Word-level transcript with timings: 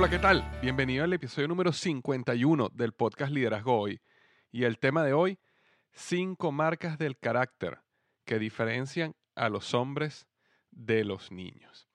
Hola, 0.00 0.08
¿qué 0.08 0.20
tal? 0.20 0.48
Bienvenido 0.62 1.02
al 1.02 1.12
episodio 1.12 1.48
número 1.48 1.72
51 1.72 2.68
del 2.72 2.92
podcast 2.92 3.32
Liderazgo 3.32 3.80
Hoy. 3.80 4.00
Y 4.52 4.62
el 4.62 4.78
tema 4.78 5.02
de 5.02 5.12
hoy, 5.12 5.40
cinco 5.90 6.52
marcas 6.52 6.98
del 6.98 7.18
carácter 7.18 7.80
que 8.24 8.38
diferencian 8.38 9.16
a 9.34 9.48
los 9.48 9.74
hombres 9.74 10.28
de 10.70 11.02
los 11.02 11.32
niños. 11.32 11.88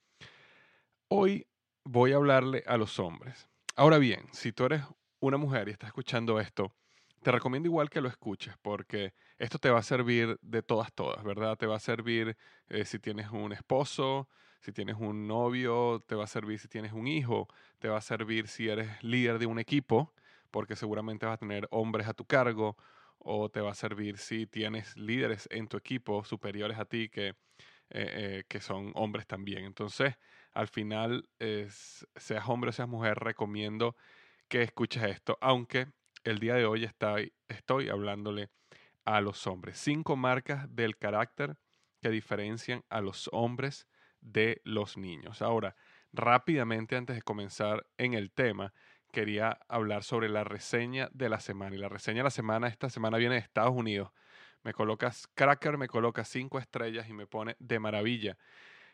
Hoy 1.08 1.48
voy 1.86 2.12
a 2.12 2.18
hablarle 2.18 2.66
a 2.68 2.76
los 2.76 3.00
hombres. 3.00 3.48
Ahora 3.78 4.00
bien, 4.00 4.28
si 4.34 4.52
tú 4.52 4.66
eres 4.66 4.84
una 5.22 5.38
mujer 5.38 5.70
y 5.70 5.72
estás 5.72 5.88
escuchando 5.88 6.42
esto, 6.42 6.76
te 7.22 7.32
recomiendo 7.32 7.70
igual 7.70 7.90
que 7.90 8.02
lo 8.02 8.10
escuches 8.10 8.54
porque 8.62 9.14
esto 9.38 9.60
te 9.60 9.70
va 9.70 9.80
a 9.80 9.84
servir 9.84 10.38
de 10.42 10.62
todas, 10.62 10.92
todas, 10.92 11.24
¿verdad? 11.24 11.56
Te 11.56 11.68
va 11.68 11.78
a 11.78 11.80
servir 11.80 12.36
eh, 12.68 12.84
si 12.84 13.00
tienes 13.00 13.30
un 13.30 13.54
esposo, 13.54 14.28
si 14.64 14.72
tienes 14.72 14.96
un 14.98 15.28
novio, 15.28 16.02
te 16.08 16.16
va 16.16 16.24
a 16.24 16.28
servir 16.28 16.58
si 16.58 16.70
tienes 16.70 16.94
un 16.94 17.06
hijo, 17.06 17.50
te 17.80 17.90
va 17.90 17.98
a 17.98 18.02
servir 18.02 18.48
si 18.48 18.70
eres 18.70 19.04
líder 19.04 19.38
de 19.38 19.46
un 19.46 19.60
equipo, 19.60 20.14
porque 20.52 20.78
seguramente 20.78 21.26
vas 21.26 21.34
a 21.34 21.38
tener 21.38 21.68
hombres 21.70 22.08
a 22.08 22.14
tu 22.14 22.24
cargo, 22.24 22.78
o 23.20 23.50
te 23.50 23.60
va 23.60 23.72
a 23.72 23.76
servir 23.76 24.18
si 24.18 24.48
tienes 24.48 24.96
líderes 24.96 25.50
en 25.52 25.68
tu 25.68 25.76
equipo 25.76 26.24
superiores 26.24 26.80
a 26.80 26.86
ti 26.86 27.10
que, 27.10 27.30
eh, 27.30 27.36
eh, 27.90 28.44
que 28.48 28.62
son 28.62 28.94
hombres 28.96 29.28
también. 29.28 29.66
Entonces, 29.66 30.16
al 30.54 30.70
final, 30.70 31.28
seas 32.16 32.48
hombre 32.48 32.70
o 32.70 32.74
seas 32.74 32.88
mujer, 32.88 33.18
recomiendo 33.20 33.98
que 34.48 34.62
escuches 34.62 35.04
esto, 35.04 35.38
aunque 35.42 35.88
el 36.24 36.40
día 36.40 36.56
de 36.56 36.66
hoy 36.66 36.90
estoy 37.50 37.90
hablándole 37.90 38.50
a 39.04 39.20
los 39.20 39.46
hombres. 39.46 39.78
Cinco 39.78 40.16
marcas 40.16 40.74
del 40.74 40.98
carácter 40.98 41.58
que 42.02 42.10
diferencian 42.10 42.84
a 42.90 43.02
los 43.02 43.30
hombres 43.34 43.88
de 44.24 44.62
los 44.64 44.98
niños. 44.98 45.42
Ahora, 45.42 45.76
rápidamente 46.12 46.96
antes 46.96 47.16
de 47.16 47.22
comenzar 47.22 47.86
en 47.98 48.14
el 48.14 48.32
tema, 48.32 48.74
quería 49.12 49.60
hablar 49.68 50.04
sobre 50.04 50.30
la 50.30 50.44
reseña 50.44 51.10
de 51.14 51.30
la 51.30 51.40
semana. 51.40 51.76
Y 51.76 51.80
la 51.80 51.90
reseña 51.90 52.20
de 52.20 52.24
la 52.24 52.30
semana, 52.32 52.68
esta 52.68 52.90
semana 52.90 53.18
viene 53.18 53.36
de 53.36 53.42
Estados 53.42 53.74
Unidos. 53.76 54.12
Me 54.64 54.74
colocas 54.74 55.28
Cracker, 55.36 55.78
me 55.78 55.88
coloca 55.88 56.24
cinco 56.24 56.58
estrellas 56.58 57.10
y 57.10 57.14
me 57.14 57.28
pone 57.28 57.56
de 57.60 57.80
maravilla. 57.80 58.38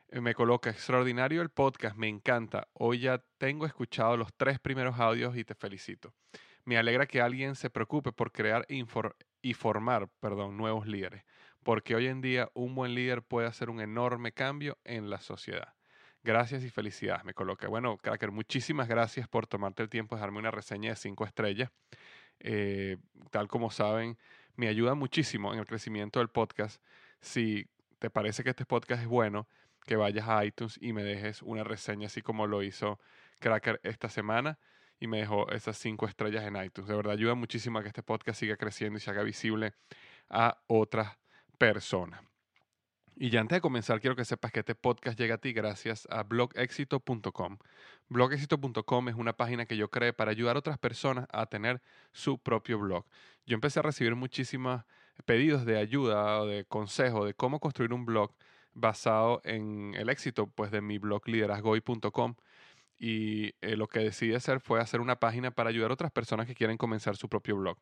Eh, 0.09 0.19
me 0.19 0.33
coloca 0.33 0.69
extraordinario 0.69 1.41
el 1.41 1.49
podcast, 1.49 1.95
me 1.95 2.07
encanta. 2.07 2.67
Hoy 2.73 2.99
ya 2.99 3.23
tengo 3.37 3.65
escuchado 3.65 4.17
los 4.17 4.33
tres 4.35 4.59
primeros 4.59 4.99
audios 4.99 5.37
y 5.37 5.43
te 5.43 5.53
felicito. 5.53 6.13
Me 6.65 6.77
alegra 6.77 7.05
que 7.05 7.21
alguien 7.21 7.55
se 7.55 7.69
preocupe 7.69 8.11
por 8.11 8.31
crear 8.31 8.65
y 8.67 9.53
formar 9.53 10.09
perdón, 10.19 10.57
nuevos 10.57 10.87
líderes 10.87 11.23
porque 11.63 11.95
hoy 11.95 12.07
en 12.07 12.21
día 12.21 12.49
un 12.53 12.75
buen 12.75 12.95
líder 12.95 13.21
puede 13.23 13.47
hacer 13.47 13.69
un 13.69 13.81
enorme 13.81 14.31
cambio 14.31 14.77
en 14.83 15.09
la 15.09 15.19
sociedad. 15.19 15.73
Gracias 16.23 16.63
y 16.63 16.69
felicidades, 16.69 17.23
me 17.23 17.33
coloca. 17.33 17.67
Bueno, 17.67 17.97
Cracker, 17.97 18.31
muchísimas 18.31 18.87
gracias 18.87 19.27
por 19.27 19.47
tomarte 19.47 19.83
el 19.83 19.89
tiempo 19.89 20.15
de 20.15 20.21
darme 20.21 20.39
una 20.39 20.51
reseña 20.51 20.89
de 20.89 20.95
cinco 20.95 21.25
estrellas. 21.25 21.71
Eh, 22.39 22.97
tal 23.31 23.47
como 23.47 23.71
saben, 23.71 24.17
me 24.55 24.67
ayuda 24.67 24.95
muchísimo 24.95 25.53
en 25.53 25.59
el 25.59 25.65
crecimiento 25.65 26.19
del 26.19 26.29
podcast. 26.29 26.81
Si 27.21 27.67
te 27.99 28.09
parece 28.09 28.43
que 28.43 28.49
este 28.49 28.65
podcast 28.65 29.01
es 29.01 29.07
bueno, 29.07 29.47
que 29.85 29.95
vayas 29.95 30.27
a 30.27 30.43
iTunes 30.45 30.77
y 30.81 30.93
me 30.93 31.03
dejes 31.03 31.41
una 31.41 31.63
reseña 31.63 32.07
así 32.07 32.21
como 32.21 32.47
lo 32.47 32.63
hizo 32.63 32.99
Cracker 33.39 33.79
esta 33.83 34.09
semana 34.09 34.59
y 34.99 35.07
me 35.07 35.19
dejó 35.19 35.49
esas 35.51 35.77
cinco 35.77 36.05
estrellas 36.05 36.45
en 36.45 36.61
iTunes. 36.61 36.89
De 36.89 36.95
verdad 36.95 37.13
ayuda 37.13 37.33
muchísimo 37.35 37.79
a 37.79 37.81
que 37.81 37.87
este 37.87 38.03
podcast 38.03 38.39
siga 38.39 38.57
creciendo 38.57 38.97
y 38.97 39.01
se 39.01 39.09
haga 39.09 39.23
visible 39.23 39.73
a 40.29 40.61
otras 40.67 41.17
persona. 41.59 42.23
Y 43.15 43.29
ya 43.31 43.41
antes 43.41 43.57
de 43.57 43.61
comenzar, 43.61 43.99
quiero 43.99 44.15
que 44.15 44.23
sepas 44.23 44.51
que 44.53 44.61
este 44.61 44.75
podcast 44.75 45.19
llega 45.19 45.35
a 45.35 45.37
ti 45.39 45.51
gracias 45.51 46.07
a 46.09 46.23
blogexito.com. 46.23 47.57
Blogexito.com 48.07 49.09
es 49.09 49.15
una 49.15 49.33
página 49.33 49.65
que 49.65 49.75
yo 49.75 49.91
creé 49.91 50.13
para 50.13 50.31
ayudar 50.31 50.55
a 50.55 50.59
otras 50.59 50.77
personas 50.79 51.27
a 51.31 51.45
tener 51.47 51.81
su 52.13 52.39
propio 52.39 52.79
blog. 52.79 53.05
Yo 53.45 53.55
empecé 53.55 53.79
a 53.79 53.83
recibir 53.83 54.15
muchísimos 54.15 54.83
pedidos 55.25 55.65
de 55.65 55.77
ayuda 55.77 56.39
o 56.39 56.47
de 56.47 56.63
consejo 56.63 57.25
de 57.25 57.33
cómo 57.33 57.59
construir 57.59 57.91
un 57.91 58.05
blog 58.05 58.33
basado 58.73 59.41
en 59.43 59.93
el 59.95 60.09
éxito 60.09 60.47
pues, 60.47 60.71
de 60.71 60.79
mi 60.79 60.97
blog 60.97 61.27
liderazgoy.com 61.27 62.35
y 62.99 63.55
eh, 63.61 63.77
lo 63.77 63.87
que 63.87 63.99
decidí 63.99 64.33
hacer 64.33 64.59
fue 64.59 64.81
hacer 64.81 64.99
una 64.99 65.21
página 65.21 65.51
para 65.51 65.69
ayudar 65.69 65.91
a 65.91 65.93
otras 65.93 66.11
personas 66.11 66.45
que 66.45 66.53
quieren 66.53 66.75
comenzar 66.75 67.15
su 67.15 67.29
propio 67.29 67.55
blog. 67.55 67.77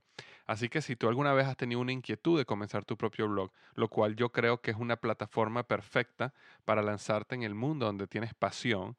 Así 0.45 0.69
que 0.69 0.83
si 0.83 0.95
tú 0.95 1.07
alguna 1.07 1.33
vez 1.33 1.47
has 1.47 1.57
tenido 1.57 1.81
una 1.81 1.91
inquietud 1.91 2.37
de 2.37 2.45
comenzar 2.45 2.85
tu 2.85 2.97
propio 2.97 3.27
blog, 3.27 3.51
lo 3.73 3.89
cual 3.89 4.15
yo 4.15 4.31
creo 4.31 4.61
que 4.61 4.69
es 4.69 4.77
una 4.77 4.97
plataforma 4.97 5.63
perfecta 5.63 6.35
para 6.65 6.83
lanzarte 6.83 7.33
en 7.33 7.41
el 7.41 7.55
mundo 7.55 7.87
donde 7.87 8.05
tienes 8.05 8.35
pasión, 8.35 8.95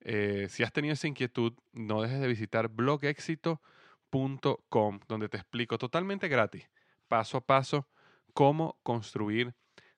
eh, 0.00 0.48
si 0.50 0.64
has 0.64 0.72
tenido 0.72 0.94
esa 0.94 1.06
inquietud, 1.06 1.52
no 1.72 2.02
dejes 2.02 2.20
de 2.20 2.26
visitar 2.26 2.66
blogexito.com, 2.68 5.00
donde 5.06 5.28
te 5.28 5.36
explico 5.36 5.78
totalmente 5.78 6.26
gratis, 6.26 6.68
paso 7.06 7.38
a 7.38 7.42
paso, 7.42 7.86
cómo 8.34 8.80
construir 8.82 9.54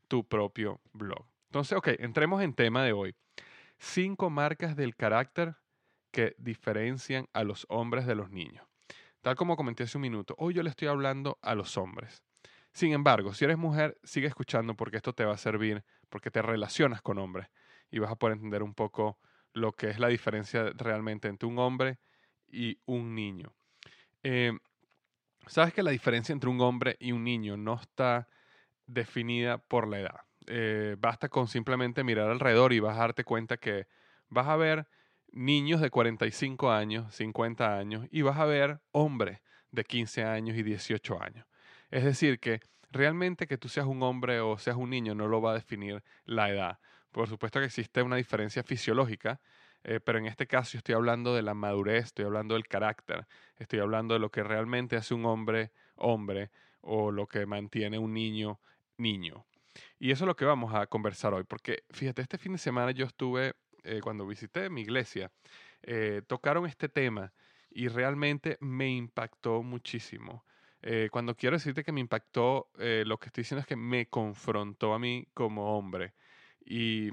tu 0.06 0.28
propio 0.28 0.82
blog. 0.92 1.24
Entonces, 1.46 1.78
ok, 1.78 1.88
entremos 1.98 2.42
en 2.42 2.52
tema 2.52 2.84
de 2.84 2.92
hoy. 2.92 3.14
Cinco 3.78 4.28
marcas 4.28 4.76
del 4.76 4.96
carácter 4.96 5.56
que 6.12 6.34
diferencian 6.38 7.26
a 7.32 7.42
los 7.42 7.66
hombres 7.68 8.06
de 8.06 8.14
los 8.14 8.30
niños. 8.30 8.64
Tal 9.20 9.34
como 9.34 9.56
comenté 9.56 9.84
hace 9.84 9.98
un 9.98 10.02
minuto, 10.02 10.34
hoy 10.38 10.54
yo 10.54 10.62
le 10.62 10.70
estoy 10.70 10.88
hablando 10.88 11.38
a 11.42 11.54
los 11.54 11.76
hombres. 11.76 12.22
Sin 12.72 12.92
embargo, 12.92 13.34
si 13.34 13.44
eres 13.44 13.58
mujer, 13.58 13.98
sigue 14.04 14.28
escuchando 14.28 14.74
porque 14.74 14.96
esto 14.96 15.12
te 15.12 15.24
va 15.24 15.34
a 15.34 15.38
servir, 15.38 15.84
porque 16.08 16.30
te 16.30 16.42
relacionas 16.42 17.02
con 17.02 17.18
hombres 17.18 17.48
y 17.90 17.98
vas 17.98 18.10
a 18.10 18.16
poder 18.16 18.36
entender 18.36 18.62
un 18.62 18.74
poco 18.74 19.18
lo 19.52 19.72
que 19.72 19.90
es 19.90 19.98
la 19.98 20.08
diferencia 20.08 20.70
realmente 20.76 21.28
entre 21.28 21.48
un 21.48 21.58
hombre 21.58 21.98
y 22.48 22.78
un 22.86 23.14
niño. 23.14 23.52
Eh, 24.22 24.52
Sabes 25.46 25.74
que 25.74 25.82
la 25.82 25.90
diferencia 25.90 26.32
entre 26.32 26.50
un 26.50 26.60
hombre 26.60 26.96
y 27.00 27.12
un 27.12 27.24
niño 27.24 27.56
no 27.56 27.74
está 27.74 28.28
definida 28.86 29.58
por 29.58 29.88
la 29.88 30.00
edad. 30.00 30.20
Eh, 30.46 30.96
basta 30.98 31.28
con 31.28 31.48
simplemente 31.48 32.04
mirar 32.04 32.30
alrededor 32.30 32.72
y 32.72 32.80
vas 32.80 32.96
a 32.96 33.00
darte 33.00 33.24
cuenta 33.24 33.56
que 33.56 33.86
vas 34.28 34.46
a 34.48 34.56
ver 34.56 34.86
niños 35.32 35.80
de 35.80 35.90
45 35.90 36.70
años, 36.70 37.14
50 37.14 37.76
años 37.76 38.06
y 38.10 38.22
vas 38.22 38.38
a 38.38 38.44
ver 38.44 38.80
hombres 38.92 39.40
de 39.70 39.84
15 39.84 40.24
años 40.24 40.56
y 40.56 40.62
18 40.62 41.22
años. 41.22 41.46
Es 41.90 42.04
decir, 42.04 42.38
que 42.38 42.60
realmente 42.90 43.46
que 43.46 43.58
tú 43.58 43.68
seas 43.68 43.86
un 43.86 44.02
hombre 44.02 44.40
o 44.40 44.58
seas 44.58 44.76
un 44.76 44.90
niño 44.90 45.14
no 45.14 45.28
lo 45.28 45.40
va 45.40 45.52
a 45.52 45.54
definir 45.54 46.02
la 46.24 46.50
edad. 46.50 46.78
Por 47.10 47.28
supuesto 47.28 47.60
que 47.60 47.66
existe 47.66 48.02
una 48.02 48.16
diferencia 48.16 48.62
fisiológica, 48.62 49.40
eh, 49.84 50.00
pero 50.00 50.18
en 50.18 50.26
este 50.26 50.46
caso 50.46 50.76
estoy 50.76 50.94
hablando 50.94 51.34
de 51.34 51.42
la 51.42 51.54
madurez, 51.54 52.06
estoy 52.06 52.24
hablando 52.24 52.54
del 52.54 52.68
carácter, 52.68 53.26
estoy 53.56 53.80
hablando 53.80 54.14
de 54.14 54.20
lo 54.20 54.30
que 54.30 54.42
realmente 54.42 54.96
hace 54.96 55.14
un 55.14 55.26
hombre 55.26 55.72
hombre 55.96 56.50
o 56.80 57.10
lo 57.10 57.26
que 57.26 57.46
mantiene 57.46 57.98
un 57.98 58.14
niño 58.14 58.60
niño. 58.96 59.46
Y 59.98 60.10
eso 60.10 60.24
es 60.24 60.26
lo 60.26 60.36
que 60.36 60.44
vamos 60.44 60.74
a 60.74 60.86
conversar 60.86 61.34
hoy, 61.34 61.44
porque 61.44 61.84
fíjate, 61.90 62.22
este 62.22 62.38
fin 62.38 62.52
de 62.52 62.58
semana 62.58 62.92
yo 62.92 63.06
estuve, 63.06 63.54
eh, 63.84 64.00
cuando 64.02 64.26
visité 64.26 64.70
mi 64.70 64.82
iglesia, 64.82 65.30
eh, 65.82 66.22
tocaron 66.26 66.66
este 66.66 66.88
tema 66.88 67.32
y 67.70 67.88
realmente 67.88 68.58
me 68.60 68.90
impactó 68.90 69.62
muchísimo. 69.62 70.44
cuando 71.12 71.36
quiero 71.36 71.56
decirte 71.56 71.84
que 71.84 71.92
me 71.92 72.00
impactó, 72.00 72.68
lo 72.76 73.16
que 73.18 73.26
estoy 73.26 73.42
diciendo 73.42 73.60
es 73.60 73.66
que 73.68 73.76
me 73.76 74.06
confrontó 74.06 74.94
a 74.94 74.98
mí 74.98 75.28
como 75.32 75.78
hombre. 75.78 76.12
Y 76.66 77.10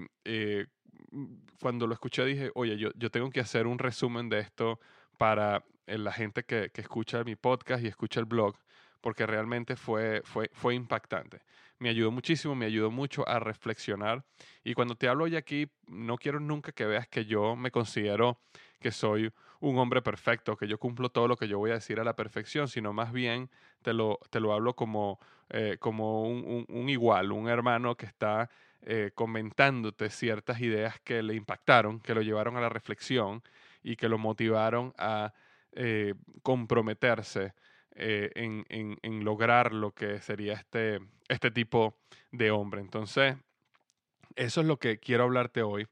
cuando 1.61 1.87
lo 1.87 1.93
escuché 1.93 2.25
dije, 2.25 2.51
oye, 2.55 2.77
yo, 2.77 2.89
yo 2.95 3.09
tengo 3.11 3.29
que 3.29 3.39
hacer 3.39 3.67
un 3.67 3.79
resumen 3.79 4.29
de 4.29 4.39
esto 4.39 4.79
para 5.17 5.63
eh, 5.87 5.97
la 5.97 6.11
gente 6.11 6.43
que, 6.43 6.71
que, 6.71 6.81
escucha 6.81 7.23
mi 7.23 7.35
podcast 7.35 7.83
y 7.83 7.87
escucha 7.87 8.19
el 8.19 8.25
blog, 8.25 8.55
porque 9.01 9.25
realmente 9.25 9.75
fue, 9.75 10.21
fue, 10.23 10.49
fue 10.53 10.75
impactante. 10.75 11.41
Me 11.79 11.89
ayudó 11.89 12.11
muchísimo, 12.11 12.55
me 12.55 12.65
ayudó 12.65 12.91
mucho 12.91 13.27
a 13.27 13.39
reflexionar. 13.39 14.25
Y 14.63 14.73
cuando 14.73 14.95
te 14.95 15.07
hablo 15.07 15.23
hoy 15.23 15.37
aquí, 15.37 15.71
no 15.87 16.17
quiero 16.17 16.41
nunca 16.41 16.73
que 16.73 16.85
veas 16.85 17.07
que 17.07 17.25
yo 17.25 17.55
me 17.55 17.71
considero 17.71 18.41
que 18.81 18.91
soy 18.91 19.31
un 19.61 19.77
hombre 19.77 20.01
perfecto, 20.01 20.57
que 20.57 20.67
yo 20.67 20.77
cumplo 20.77 21.09
todo 21.09 21.27
lo 21.27 21.37
que 21.37 21.47
yo 21.47 21.57
voy 21.57 21.71
a 21.71 21.75
decir 21.75 21.99
a 21.99 22.03
la 22.03 22.15
perfección, 22.15 22.67
sino 22.67 22.91
más 22.93 23.11
bien 23.11 23.49
te 23.81 23.93
lo, 23.93 24.19
te 24.29 24.39
lo 24.39 24.53
hablo 24.53 24.75
como, 24.75 25.19
eh, 25.49 25.77
como 25.79 26.23
un, 26.23 26.89
igual, 26.89 27.31
un 27.31 27.47
hermano 27.49 27.95
que 27.95 28.05
está 28.05 28.49
eh, 28.81 29.11
comentándote 29.15 30.09
ciertas 30.09 30.61
ideas 30.61 30.99
que 31.01 31.21
le 31.23 31.35
impactaron, 31.35 31.99
que 31.99 32.13
lo 32.13 32.21
llevaron 32.21 32.57
a 32.57 32.61
la 32.61 32.69
reflexión 32.69 33.41
y 33.83 33.95
que 33.95 34.09
lo 34.09 34.17
motivaron 34.17 34.93
a 34.97 35.33
eh, 35.73 36.13
comprometerse 36.41 37.53
eh, 37.99 38.31
en, 38.35 39.23
lograr 39.23 39.73
lo 39.73 39.91
que 39.91 40.19
sería 40.21 40.53
este, 40.53 40.99
este 41.27 41.51
tipo 41.51 41.97
de 42.31 42.51
hombre. 42.51 42.81
Entonces, 42.81 43.35
eso 44.35 44.61
es 44.61 44.67
lo 44.67 44.77
que 44.77 44.99
quiero 44.99 45.23
hablarte 45.23 45.61
hoy. 45.61 45.87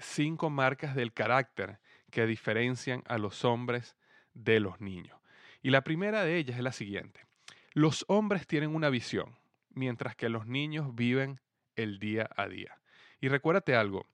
cinco 0.00 0.50
marcas 0.50 0.94
del 0.94 1.12
carácter 1.12 1.80
que 2.10 2.26
diferencian 2.26 3.02
a 3.06 3.18
los 3.18 3.44
hombres 3.44 3.96
de 4.34 4.60
los 4.60 4.80
niños. 4.80 5.18
Y 5.62 5.70
la 5.70 5.82
primera 5.82 6.24
de 6.24 6.36
ellas 6.36 6.56
es 6.56 6.62
la 6.62 6.72
siguiente. 6.72 7.26
Los 7.72 8.04
hombres 8.08 8.46
tienen 8.46 8.74
una 8.74 8.90
visión, 8.90 9.36
mientras 9.70 10.14
que 10.14 10.28
los 10.28 10.46
niños 10.46 10.94
viven 10.94 11.40
el 11.74 11.98
día 11.98 12.30
a 12.36 12.46
día. 12.46 12.78
Y 13.20 13.28
recuérdate 13.28 13.74
algo, 13.74 14.06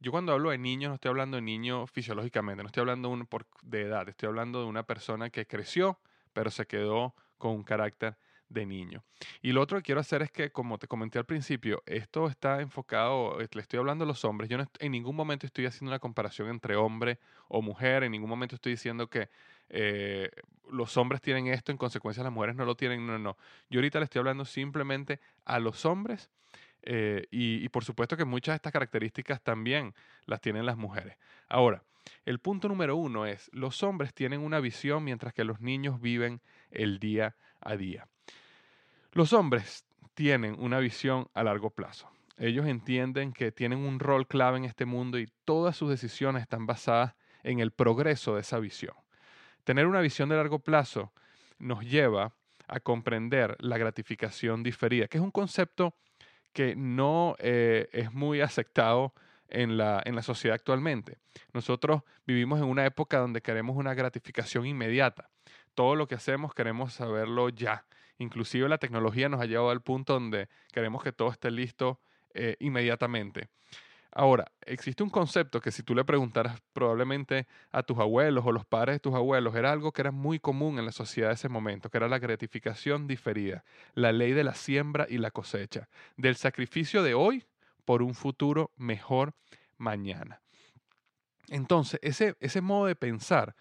yo 0.00 0.12
cuando 0.12 0.32
hablo 0.32 0.50
de 0.50 0.58
niños 0.58 0.90
no 0.90 0.94
estoy 0.94 1.08
hablando 1.08 1.36
de 1.36 1.42
niño 1.42 1.86
fisiológicamente, 1.88 2.62
no 2.62 2.68
estoy 2.68 2.82
hablando 2.82 3.18
de 3.62 3.82
edad, 3.82 4.08
estoy 4.08 4.28
hablando 4.28 4.60
de 4.60 4.66
una 4.66 4.84
persona 4.84 5.30
que 5.30 5.46
creció, 5.46 5.98
pero 6.38 6.52
se 6.52 6.68
quedó 6.68 7.16
con 7.36 7.50
un 7.50 7.64
carácter 7.64 8.16
de 8.48 8.64
niño. 8.64 9.02
Y 9.42 9.50
lo 9.50 9.60
otro 9.60 9.76
que 9.78 9.82
quiero 9.82 10.00
hacer 10.00 10.22
es 10.22 10.30
que, 10.30 10.52
como 10.52 10.78
te 10.78 10.86
comenté 10.86 11.18
al 11.18 11.24
principio, 11.24 11.82
esto 11.84 12.28
está 12.28 12.60
enfocado, 12.60 13.36
le 13.40 13.60
estoy 13.60 13.80
hablando 13.80 14.04
a 14.04 14.06
los 14.06 14.24
hombres, 14.24 14.48
yo 14.48 14.56
en 14.78 14.92
ningún 14.92 15.16
momento 15.16 15.46
estoy 15.46 15.66
haciendo 15.66 15.90
una 15.90 15.98
comparación 15.98 16.48
entre 16.48 16.76
hombre 16.76 17.18
o 17.48 17.60
mujer, 17.60 18.04
en 18.04 18.12
ningún 18.12 18.30
momento 18.30 18.54
estoy 18.54 18.70
diciendo 18.70 19.10
que 19.10 19.30
eh, 19.68 20.30
los 20.70 20.96
hombres 20.96 21.20
tienen 21.20 21.48
esto, 21.48 21.72
en 21.72 21.76
consecuencia 21.76 22.22
las 22.22 22.32
mujeres 22.32 22.54
no 22.54 22.64
lo 22.64 22.76
tienen, 22.76 23.04
no, 23.04 23.18
no. 23.18 23.36
Yo 23.68 23.80
ahorita 23.80 23.98
le 23.98 24.04
estoy 24.04 24.20
hablando 24.20 24.44
simplemente 24.44 25.18
a 25.44 25.58
los 25.58 25.84
hombres 25.86 26.30
eh, 26.82 27.26
y, 27.32 27.68
por 27.70 27.84
supuesto 27.84 28.16
que 28.16 28.24
muchas 28.24 28.52
de 28.52 28.56
estas 28.58 28.72
características 28.72 29.42
también 29.42 29.92
las 30.26 30.40
tienen 30.40 30.66
las 30.66 30.76
mujeres. 30.76 31.16
Ahora, 31.48 31.82
el 32.24 32.38
punto 32.38 32.68
número 32.68 32.96
uno 32.96 33.26
es, 33.26 33.50
los 33.52 33.82
hombres 33.82 34.14
tienen 34.14 34.40
una 34.40 34.60
visión 34.60 35.04
mientras 35.04 35.32
que 35.32 35.44
los 35.44 35.60
niños 35.60 36.00
viven 36.00 36.40
el 36.70 36.98
día 36.98 37.36
a 37.60 37.76
día. 37.76 38.08
Los 39.12 39.32
hombres 39.32 39.86
tienen 40.14 40.56
una 40.58 40.78
visión 40.78 41.28
a 41.34 41.42
largo 41.42 41.70
plazo. 41.70 42.10
Ellos 42.36 42.66
entienden 42.66 43.32
que 43.32 43.50
tienen 43.50 43.80
un 43.80 43.98
rol 43.98 44.26
clave 44.26 44.58
en 44.58 44.64
este 44.64 44.84
mundo 44.84 45.18
y 45.18 45.28
todas 45.44 45.76
sus 45.76 45.90
decisiones 45.90 46.42
están 46.42 46.66
basadas 46.66 47.14
en 47.42 47.60
el 47.60 47.72
progreso 47.72 48.34
de 48.34 48.42
esa 48.42 48.58
visión. 48.58 48.94
Tener 49.64 49.86
una 49.86 50.00
visión 50.00 50.28
de 50.28 50.36
largo 50.36 50.60
plazo 50.60 51.12
nos 51.58 51.84
lleva 51.84 52.32
a 52.68 52.80
comprender 52.80 53.56
la 53.60 53.78
gratificación 53.78 54.62
diferida, 54.62 55.08
que 55.08 55.18
es 55.18 55.24
un 55.24 55.30
concepto 55.30 55.94
que 56.52 56.76
no 56.76 57.34
eh, 57.38 57.88
es 57.92 58.12
muy 58.12 58.40
aceptado 58.40 59.14
en 59.48 59.76
la, 59.76 60.02
en 60.04 60.14
la 60.14 60.22
sociedad 60.22 60.54
actualmente. 60.54 61.18
Nosotros 61.52 62.02
vivimos 62.26 62.60
en 62.60 62.66
una 62.66 62.86
época 62.86 63.18
donde 63.18 63.40
queremos 63.40 63.76
una 63.76 63.94
gratificación 63.94 64.66
inmediata. 64.66 65.30
Todo 65.74 65.94
lo 65.94 66.08
que 66.08 66.14
hacemos 66.14 66.54
queremos 66.54 66.94
saberlo 66.94 67.48
ya. 67.48 67.86
Inclusive 68.18 68.68
la 68.68 68.78
tecnología 68.78 69.28
nos 69.28 69.40
ha 69.40 69.46
llevado 69.46 69.70
al 69.70 69.82
punto 69.82 70.14
donde 70.14 70.48
queremos 70.72 71.02
que 71.02 71.12
todo 71.12 71.30
esté 71.30 71.50
listo 71.50 72.00
eh, 72.34 72.56
inmediatamente. 72.60 73.48
Ahora, 74.10 74.50
existe 74.62 75.02
un 75.02 75.10
concepto 75.10 75.60
que 75.60 75.70
si 75.70 75.82
tú 75.82 75.94
le 75.94 76.04
preguntaras 76.04 76.60
probablemente 76.72 77.46
a 77.70 77.82
tus 77.82 77.98
abuelos 77.98 78.44
o 78.46 78.52
los 78.52 78.64
padres 78.64 78.96
de 78.96 79.00
tus 79.00 79.14
abuelos, 79.14 79.54
era 79.54 79.70
algo 79.70 79.92
que 79.92 80.00
era 80.00 80.10
muy 80.10 80.40
común 80.40 80.78
en 80.78 80.86
la 80.86 80.92
sociedad 80.92 81.28
de 81.28 81.34
ese 81.34 81.48
momento, 81.48 81.90
que 81.90 81.98
era 81.98 82.08
la 82.08 82.18
gratificación 82.18 83.06
diferida, 83.06 83.64
la 83.94 84.12
ley 84.12 84.32
de 84.32 84.44
la 84.44 84.54
siembra 84.54 85.06
y 85.08 85.18
la 85.18 85.30
cosecha, 85.30 85.88
del 86.16 86.36
sacrificio 86.36 87.02
de 87.02 87.14
hoy 87.14 87.44
por 87.88 88.02
un 88.02 88.14
futuro 88.14 88.70
mejor 88.76 89.32
mañana. 89.78 90.42
Entonces, 91.48 91.98
ese, 92.02 92.36
ese 92.38 92.60
modo 92.60 92.84
de 92.84 92.94
pensar 92.94 93.56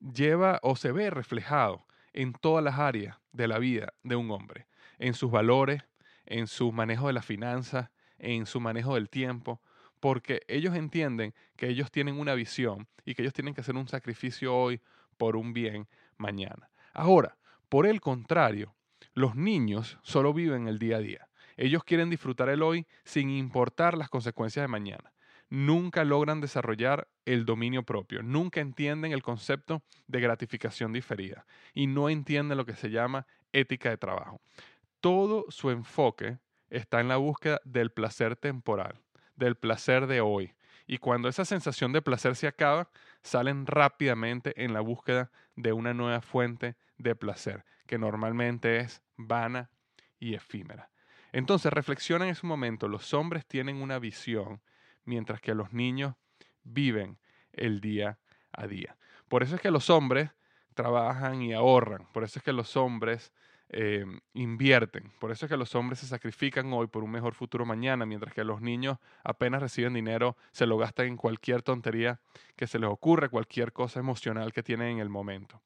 lleva 0.00 0.58
o 0.64 0.74
se 0.74 0.90
ve 0.90 1.10
reflejado 1.10 1.86
en 2.12 2.32
todas 2.32 2.64
las 2.64 2.80
áreas 2.80 3.18
de 3.30 3.46
la 3.46 3.60
vida 3.60 3.94
de 4.02 4.16
un 4.16 4.32
hombre, 4.32 4.66
en 4.98 5.14
sus 5.14 5.30
valores, 5.30 5.84
en 6.26 6.48
su 6.48 6.72
manejo 6.72 7.06
de 7.06 7.12
las 7.12 7.24
finanzas, 7.24 7.90
en 8.18 8.46
su 8.46 8.58
manejo 8.58 8.96
del 8.96 9.08
tiempo, 9.10 9.62
porque 10.00 10.40
ellos 10.48 10.74
entienden 10.74 11.32
que 11.54 11.68
ellos 11.68 11.92
tienen 11.92 12.18
una 12.18 12.34
visión 12.34 12.88
y 13.04 13.14
que 13.14 13.22
ellos 13.22 13.32
tienen 13.32 13.54
que 13.54 13.60
hacer 13.60 13.76
un 13.76 13.86
sacrificio 13.86 14.56
hoy 14.56 14.80
por 15.16 15.36
un 15.36 15.52
bien 15.52 15.86
mañana. 16.16 16.68
Ahora, 16.94 17.38
por 17.68 17.86
el 17.86 18.00
contrario, 18.00 18.74
los 19.14 19.36
niños 19.36 20.00
solo 20.02 20.34
viven 20.34 20.66
el 20.66 20.80
día 20.80 20.96
a 20.96 21.00
día. 21.00 21.27
Ellos 21.58 21.84
quieren 21.84 22.08
disfrutar 22.08 22.48
el 22.48 22.62
hoy 22.62 22.86
sin 23.04 23.28
importar 23.28 23.98
las 23.98 24.08
consecuencias 24.08 24.64
de 24.64 24.68
mañana. 24.68 25.12
Nunca 25.50 26.04
logran 26.04 26.40
desarrollar 26.40 27.08
el 27.26 27.44
dominio 27.44 27.82
propio, 27.82 28.22
nunca 28.22 28.60
entienden 28.60 29.12
el 29.12 29.22
concepto 29.22 29.82
de 30.06 30.20
gratificación 30.20 30.94
diferida 30.94 31.44
y 31.74 31.86
no 31.86 32.08
entienden 32.08 32.56
lo 32.56 32.64
que 32.64 32.74
se 32.74 32.90
llama 32.90 33.26
ética 33.52 33.90
de 33.90 33.98
trabajo. 33.98 34.40
Todo 35.00 35.44
su 35.50 35.70
enfoque 35.70 36.38
está 36.70 37.00
en 37.00 37.08
la 37.08 37.18
búsqueda 37.18 37.60
del 37.64 37.90
placer 37.90 38.36
temporal 38.36 39.02
del 39.38 39.56
placer 39.56 40.06
de 40.06 40.20
hoy. 40.20 40.54
Y 40.86 40.98
cuando 40.98 41.28
esa 41.28 41.44
sensación 41.44 41.92
de 41.92 42.02
placer 42.02 42.34
se 42.34 42.46
acaba, 42.46 42.90
salen 43.22 43.66
rápidamente 43.66 44.64
en 44.64 44.72
la 44.72 44.80
búsqueda 44.80 45.30
de 45.54 45.72
una 45.72 45.94
nueva 45.94 46.20
fuente 46.20 46.76
de 46.96 47.14
placer, 47.14 47.64
que 47.86 47.98
normalmente 47.98 48.78
es 48.78 49.02
vana 49.16 49.70
y 50.18 50.34
efímera. 50.34 50.90
Entonces, 51.32 51.72
reflexiona 51.72 52.24
en 52.24 52.32
ese 52.32 52.46
momento, 52.46 52.88
los 52.88 53.12
hombres 53.14 53.46
tienen 53.46 53.76
una 53.76 53.98
visión, 53.98 54.60
mientras 55.04 55.40
que 55.40 55.54
los 55.54 55.72
niños 55.72 56.14
viven 56.64 57.18
el 57.52 57.80
día 57.80 58.18
a 58.52 58.66
día. 58.66 58.96
Por 59.28 59.42
eso 59.42 59.56
es 59.56 59.60
que 59.60 59.70
los 59.70 59.90
hombres 59.90 60.30
trabajan 60.74 61.42
y 61.42 61.52
ahorran, 61.52 62.06
por 62.12 62.24
eso 62.24 62.38
es 62.38 62.44
que 62.44 62.52
los 62.52 62.76
hombres 62.76 63.32
eh, 63.70 64.06
invierten. 64.32 65.12
Por 65.18 65.30
eso 65.30 65.44
es 65.44 65.50
que 65.50 65.56
los 65.58 65.74
hombres 65.74 65.98
se 65.98 66.06
sacrifican 66.06 66.72
hoy 66.72 66.86
por 66.86 67.04
un 67.04 67.10
mejor 67.10 67.34
futuro 67.34 67.66
mañana, 67.66 68.06
mientras 68.06 68.32
que 68.32 68.42
los 68.42 68.62
niños 68.62 68.98
apenas 69.24 69.60
reciben 69.60 69.92
dinero, 69.92 70.36
se 70.52 70.66
lo 70.66 70.78
gastan 70.78 71.06
en 71.06 71.16
cualquier 71.16 71.62
tontería 71.62 72.20
que 72.56 72.66
se 72.66 72.78
les 72.78 72.88
ocurra, 72.88 73.28
cualquier 73.28 73.72
cosa 73.74 74.00
emocional 74.00 74.52
que 74.54 74.62
tienen 74.62 74.92
en 74.92 74.98
el 75.00 75.10
momento. 75.10 75.60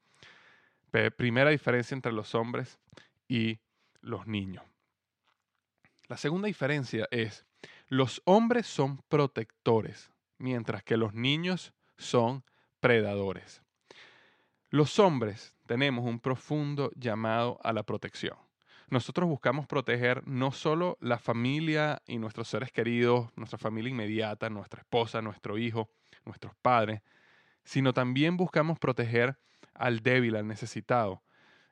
Primera 1.17 1.51
diferencia 1.51 1.95
entre 1.95 2.13
los 2.13 2.35
hombres 2.35 2.79
y 3.29 3.61
los 4.01 4.27
niños. 4.27 4.72
La 6.13 6.19
segunda 6.19 6.47
diferencia 6.47 7.09
es, 7.11 7.47
los 7.89 8.21
hombres 8.27 8.67
son 8.67 8.99
protectores, 9.09 10.11
mientras 10.37 10.85
que 10.85 10.99
los 10.99 11.15
niños 11.15 11.73
son 11.97 12.45
predadores. 12.81 13.63
Los 14.69 14.99
hombres 14.99 15.55
tenemos 15.65 16.05
un 16.05 16.21
profundo 16.21 16.91
llamado 16.97 17.59
a 17.65 17.73
la 17.73 17.85
protección. 17.85 18.37
Nosotros 18.91 19.27
buscamos 19.27 19.67
proteger 19.67 20.23
no 20.29 20.53
solo 20.53 20.99
la 21.01 21.19
familia 21.19 22.03
y 22.07 22.19
nuestros 22.19 22.47
seres 22.47 22.71
queridos, 22.73 23.31
nuestra 23.35 23.57
familia 23.57 23.89
inmediata, 23.89 24.51
nuestra 24.51 24.83
esposa, 24.83 25.23
nuestro 25.23 25.57
hijo, 25.57 25.89
nuestros 26.27 26.55
padres, 26.61 27.01
sino 27.65 27.95
también 27.95 28.37
buscamos 28.37 28.79
proteger 28.79 29.39
al 29.73 30.01
débil, 30.01 30.37
al 30.37 30.47
necesitado. 30.47 31.23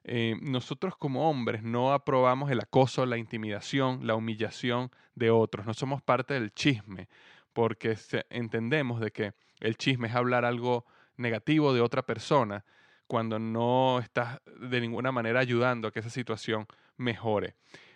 Eh, 0.04 0.37
nosotros 0.40 0.97
como 0.97 1.28
hombres 1.28 1.62
no 1.62 1.92
aprobamos 1.92 2.50
el 2.50 2.61
acoso, 2.61 3.04
la 3.07 3.19
intimidación, 3.19 4.07
la 4.07 4.14
humillación 4.14 4.90
de 5.14 5.30
otros. 5.30 5.66
No 5.66 5.75
somos 5.75 6.02
parte 6.02 6.35
del 6.35 6.52
chisme, 6.52 7.09
porque 7.52 7.97
entendemos 8.30 9.00
de 9.00 9.11
que 9.11 9.33
el 9.61 9.76
chisme 9.76 10.09
es 10.09 10.14
hablar 10.14 10.45
algo 10.45 10.87
negativo 11.16 11.75
de 11.75 11.80
otra 11.80 12.02
persona 12.02 12.64
cuando 13.07 13.38
no 13.38 13.99
estás 13.99 14.40
de 14.61 14.80
ninguna 14.80 15.12
manera 15.12 15.40
ayudando 15.40 15.88
a 15.88 15.92
que 15.92 16.00
esa 16.00 16.11
situación 16.11 16.66
mejore. 16.97 17.54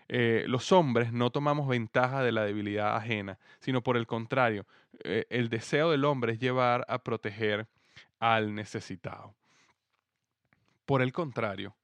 Eh, 0.09 0.45
los 0.49 0.71
hombres 0.73 1.13
no 1.13 1.31
tomamos 1.31 1.67
ventaja 1.67 2.23
de 2.23 2.33
la 2.33 2.45
debilidad 2.45 2.97
ajena, 2.97 3.39
sino 3.61 3.83
por 3.83 3.97
el 3.97 4.07
contrario, 4.07 4.67
eh, 5.03 5.25
el 5.31 5.49
deseo 5.49 5.91
del 5.91 6.05
hombre 6.05 6.35
es 6.35 6.39
llevar 6.39 6.85
a 6.89 6.99
proteger 6.99 7.67
al 8.19 8.55
necesitado. 8.55 9.35
Por 10.85 11.01
el 11.01 11.13
contrario, 11.13 11.75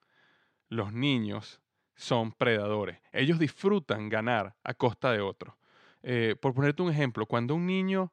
los 0.70 0.92
niños 0.92 1.60
son 1.94 2.32
predadores. 2.32 2.98
Ellos 3.12 3.38
disfrutan 3.38 4.08
ganar 4.08 4.56
a 4.64 4.72
costa 4.72 5.12
de 5.12 5.20
otros. 5.20 5.54
Eh, 6.02 6.34
por 6.40 6.54
ponerte 6.54 6.80
un 6.80 6.90
ejemplo, 6.90 7.26
cuando 7.26 7.54
un 7.54 7.66
niño 7.66 8.12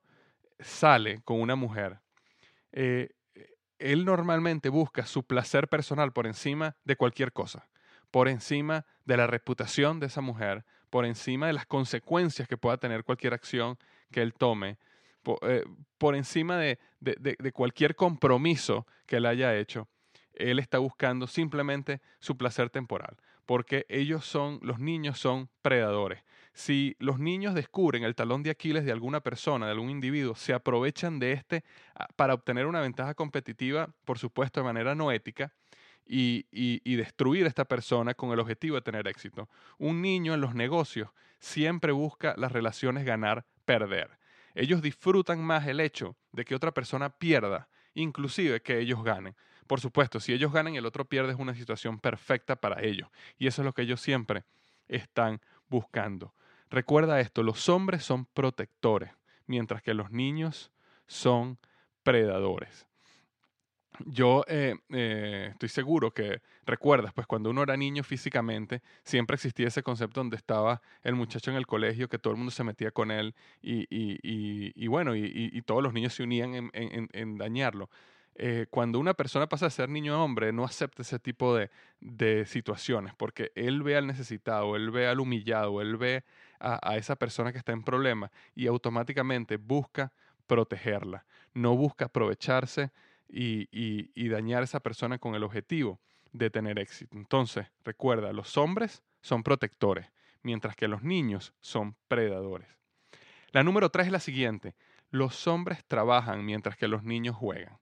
sale 0.59 1.21
con 1.23 1.39
una 1.39 1.55
mujer, 1.55 2.01
eh, 2.73 3.09
él 3.79 4.03
normalmente 4.03 4.69
busca 4.69 5.05
su 5.05 5.23
placer 5.23 5.69
personal 5.69 6.11
por 6.11 6.27
encima 6.27 6.75
de 6.83 6.97
cualquier 6.97 7.31
cosa, 7.31 7.69
por 8.11 8.27
encima 8.27 8.85
de 9.05 9.17
la 9.17 9.27
reputación 9.27 9.99
de 9.99 10.07
esa 10.07 10.21
mujer, 10.21 10.65
por 10.89 11.05
encima 11.05 11.47
de 11.47 11.53
las 11.53 11.65
consecuencias 11.65 12.47
que 12.47 12.57
pueda 12.57 12.77
tener 12.77 13.03
cualquier 13.03 13.33
acción 13.33 13.77
que 14.11 14.21
él 14.21 14.33
tome, 14.33 14.77
eh, 15.43 15.63
por, 15.97 16.15
encima 16.15 16.57
de, 16.57 16.79
de, 16.99 17.51
cualquier 17.51 17.95
compromiso 17.95 18.87
que 19.05 19.17
él 19.17 19.25
haya 19.25 19.55
hecho. 19.55 19.87
Él 20.37 20.59
está 20.59 20.79
buscando 20.79 21.27
simplemente 21.27 22.01
su 22.19 22.37
placer 22.37 22.69
temporal, 22.69 23.17
porque 23.45 23.85
ellos 23.89 24.25
son, 24.25 24.59
los 24.61 24.79
niños 24.79 25.19
son 25.19 25.49
predadores. 25.61 26.23
Si 26.53 26.95
los 26.99 27.19
niños 27.19 27.53
descubren 27.53 28.03
el 28.03 28.15
talón 28.15 28.43
de 28.43 28.49
Aquiles 28.49 28.83
de 28.83 28.91
alguna 28.91 29.21
persona, 29.21 29.67
de 29.67 29.73
algún 29.73 29.89
individuo, 29.89 30.35
se 30.35 30.53
aprovechan 30.53 31.19
de 31.19 31.33
este 31.33 31.63
ah, 31.95 32.07
para 32.15 32.33
obtener 32.33 32.65
una 32.65 32.81
ventaja 32.81 33.13
competitiva, 33.13 33.93
por 34.05 34.17
supuesto 34.17 34.59
de 34.59 34.65
manera 34.65 34.95
no 34.95 35.11
ética, 35.11 35.53
y, 36.09 36.47
y, 36.51 36.95
destruir 36.95 37.43
a 37.43 37.49
esta 37.49 37.65
persona 37.65 38.13
con 38.13 38.31
el 38.31 38.39
objetivo 38.39 38.75
de 38.75 38.81
tener 38.81 39.07
éxito. 39.07 39.49
Un 39.77 40.01
niño 40.01 40.33
en 40.33 40.39
los 40.41 40.55
negocios 40.55 41.09
siempre 41.39 41.91
busca 41.91 42.33
las 42.37 42.53
relaciones 42.53 43.03
ganar-perder. 43.03 44.17
Ellos 44.55 44.81
disfrutan 44.81 45.43
más 45.43 45.67
el 45.67 45.79
hecho 45.79 46.15
de 46.31 46.45
que 46.45 46.55
otra 46.55 46.71
persona 46.71 47.09
pierda, 47.09 47.67
inclusive 47.93 48.61
que 48.61 48.79
ellos 48.79 49.03
ganen. 49.03 49.35
Por 49.67 49.79
supuesto, 49.79 50.19
si 50.19 50.33
ellos 50.33 50.51
ganan 50.51 50.73
y 50.73 50.77
el 50.77 50.85
otro 50.85 51.05
pierde 51.05 51.33
es 51.33 51.39
una 51.39 51.53
situación 51.53 51.99
perfecta 51.99 52.55
para 52.55 52.81
ellos. 52.81 53.09
Y 53.37 53.47
eso 53.47 53.61
es 53.61 53.65
lo 53.65 53.73
que 53.73 53.83
ellos 53.83 54.01
siempre 54.01 54.43
están 54.87 55.41
buscando. 55.69 56.33
Recuerda 56.69 57.19
esto, 57.19 57.43
los 57.43 57.69
hombres 57.69 58.03
son 58.03 58.25
protectores, 58.25 59.11
mientras 59.45 59.81
que 59.81 59.93
los 59.93 60.11
niños 60.11 60.71
son 61.05 61.57
predadores. 62.03 62.85
Yo 64.05 64.43
eh, 64.47 64.75
eh, 64.89 65.49
estoy 65.51 65.69
seguro 65.69 66.11
que 66.11 66.41
recuerdas, 66.65 67.13
pues 67.13 67.25
cuando 67.25 67.49
uno 67.49 67.63
era 67.63 67.75
niño 67.75 68.03
físicamente, 68.03 68.81
siempre 69.03 69.35
existía 69.35 69.67
ese 69.67 69.81
concepto 69.81 70.19
donde 70.19 70.35
estaba 70.35 70.81
el 71.01 71.15
muchacho 71.15 71.49
en 71.49 71.57
el 71.57 71.65
colegio, 71.65 72.07
que 72.07 72.19
todo 72.19 72.31
el 72.31 72.37
mundo 72.37 72.51
se 72.51 72.63
metía 72.63 72.91
con 72.91 73.09
él 73.09 73.33
y, 73.61 74.87
bueno, 74.87 75.15
y, 75.15 75.61
todos 75.63 75.81
los 75.81 75.93
niños 75.93 76.13
se 76.13 76.23
unían 76.23 76.69
en 76.73 77.37
dañarlo. 77.37 77.89
Eh, 78.39 78.67
cuando 78.69 78.99
una 78.99 79.15
persona 79.15 79.49
pasa 79.49 79.65
a 79.65 79.71
ser 79.71 79.89
niño 79.89 80.13
a 80.13 80.23
hombre, 80.23 80.53
no 80.53 80.63
acepta 80.63 81.01
ese 81.01 81.17
tipo 81.17 81.55
de, 81.55 81.71
de, 81.99 82.45
situaciones, 82.45 83.15
porque 83.15 83.51
él 83.55 83.81
ve 83.81 83.97
al 83.97 84.05
necesitado, 84.05 84.75
él 84.75 84.91
ve 84.91 85.07
al 85.07 85.19
humillado, 85.19 85.81
él 85.81 85.97
ve 85.97 86.23
a, 86.59 86.97
esa 86.97 87.15
persona 87.15 87.51
que 87.51 87.57
está 87.57 87.71
en 87.71 87.81
problema 87.81 88.31
y 88.53 88.67
automáticamente 88.67 89.57
busca 89.57 90.13
protegerla, 90.45 91.25
no 91.55 91.75
busca 91.75 92.05
aprovecharse 92.05 92.91
y, 93.27 93.67
y 93.71 94.29
dañar 94.29 94.61
a 94.61 94.65
esa 94.65 94.81
persona 94.81 95.17
con 95.17 95.33
el 95.33 95.43
objetivo 95.43 95.99
de 96.31 96.51
tener 96.51 96.77
éxito. 96.77 97.17
Entonces, 97.17 97.65
recuerda, 97.83 98.33
los 98.33 98.55
hombres 98.55 99.01
son 99.21 99.41
protectores, 99.41 100.11
mientras 100.43 100.75
que 100.75 100.87
los 100.87 101.01
niños 101.01 101.53
son 101.59 101.95
predadores. 102.07 102.69
La 103.51 103.63
número 103.63 103.89
tres 103.89 104.05
es 104.05 104.11
la 104.11 104.19
siguiente, 104.19 104.75
los 105.09 105.47
hombres 105.47 105.83
trabajan 105.85 106.45
mientras 106.45 106.77
que 106.77 106.87
los 106.87 107.01
niños 107.01 107.35
juegan. 107.35 107.79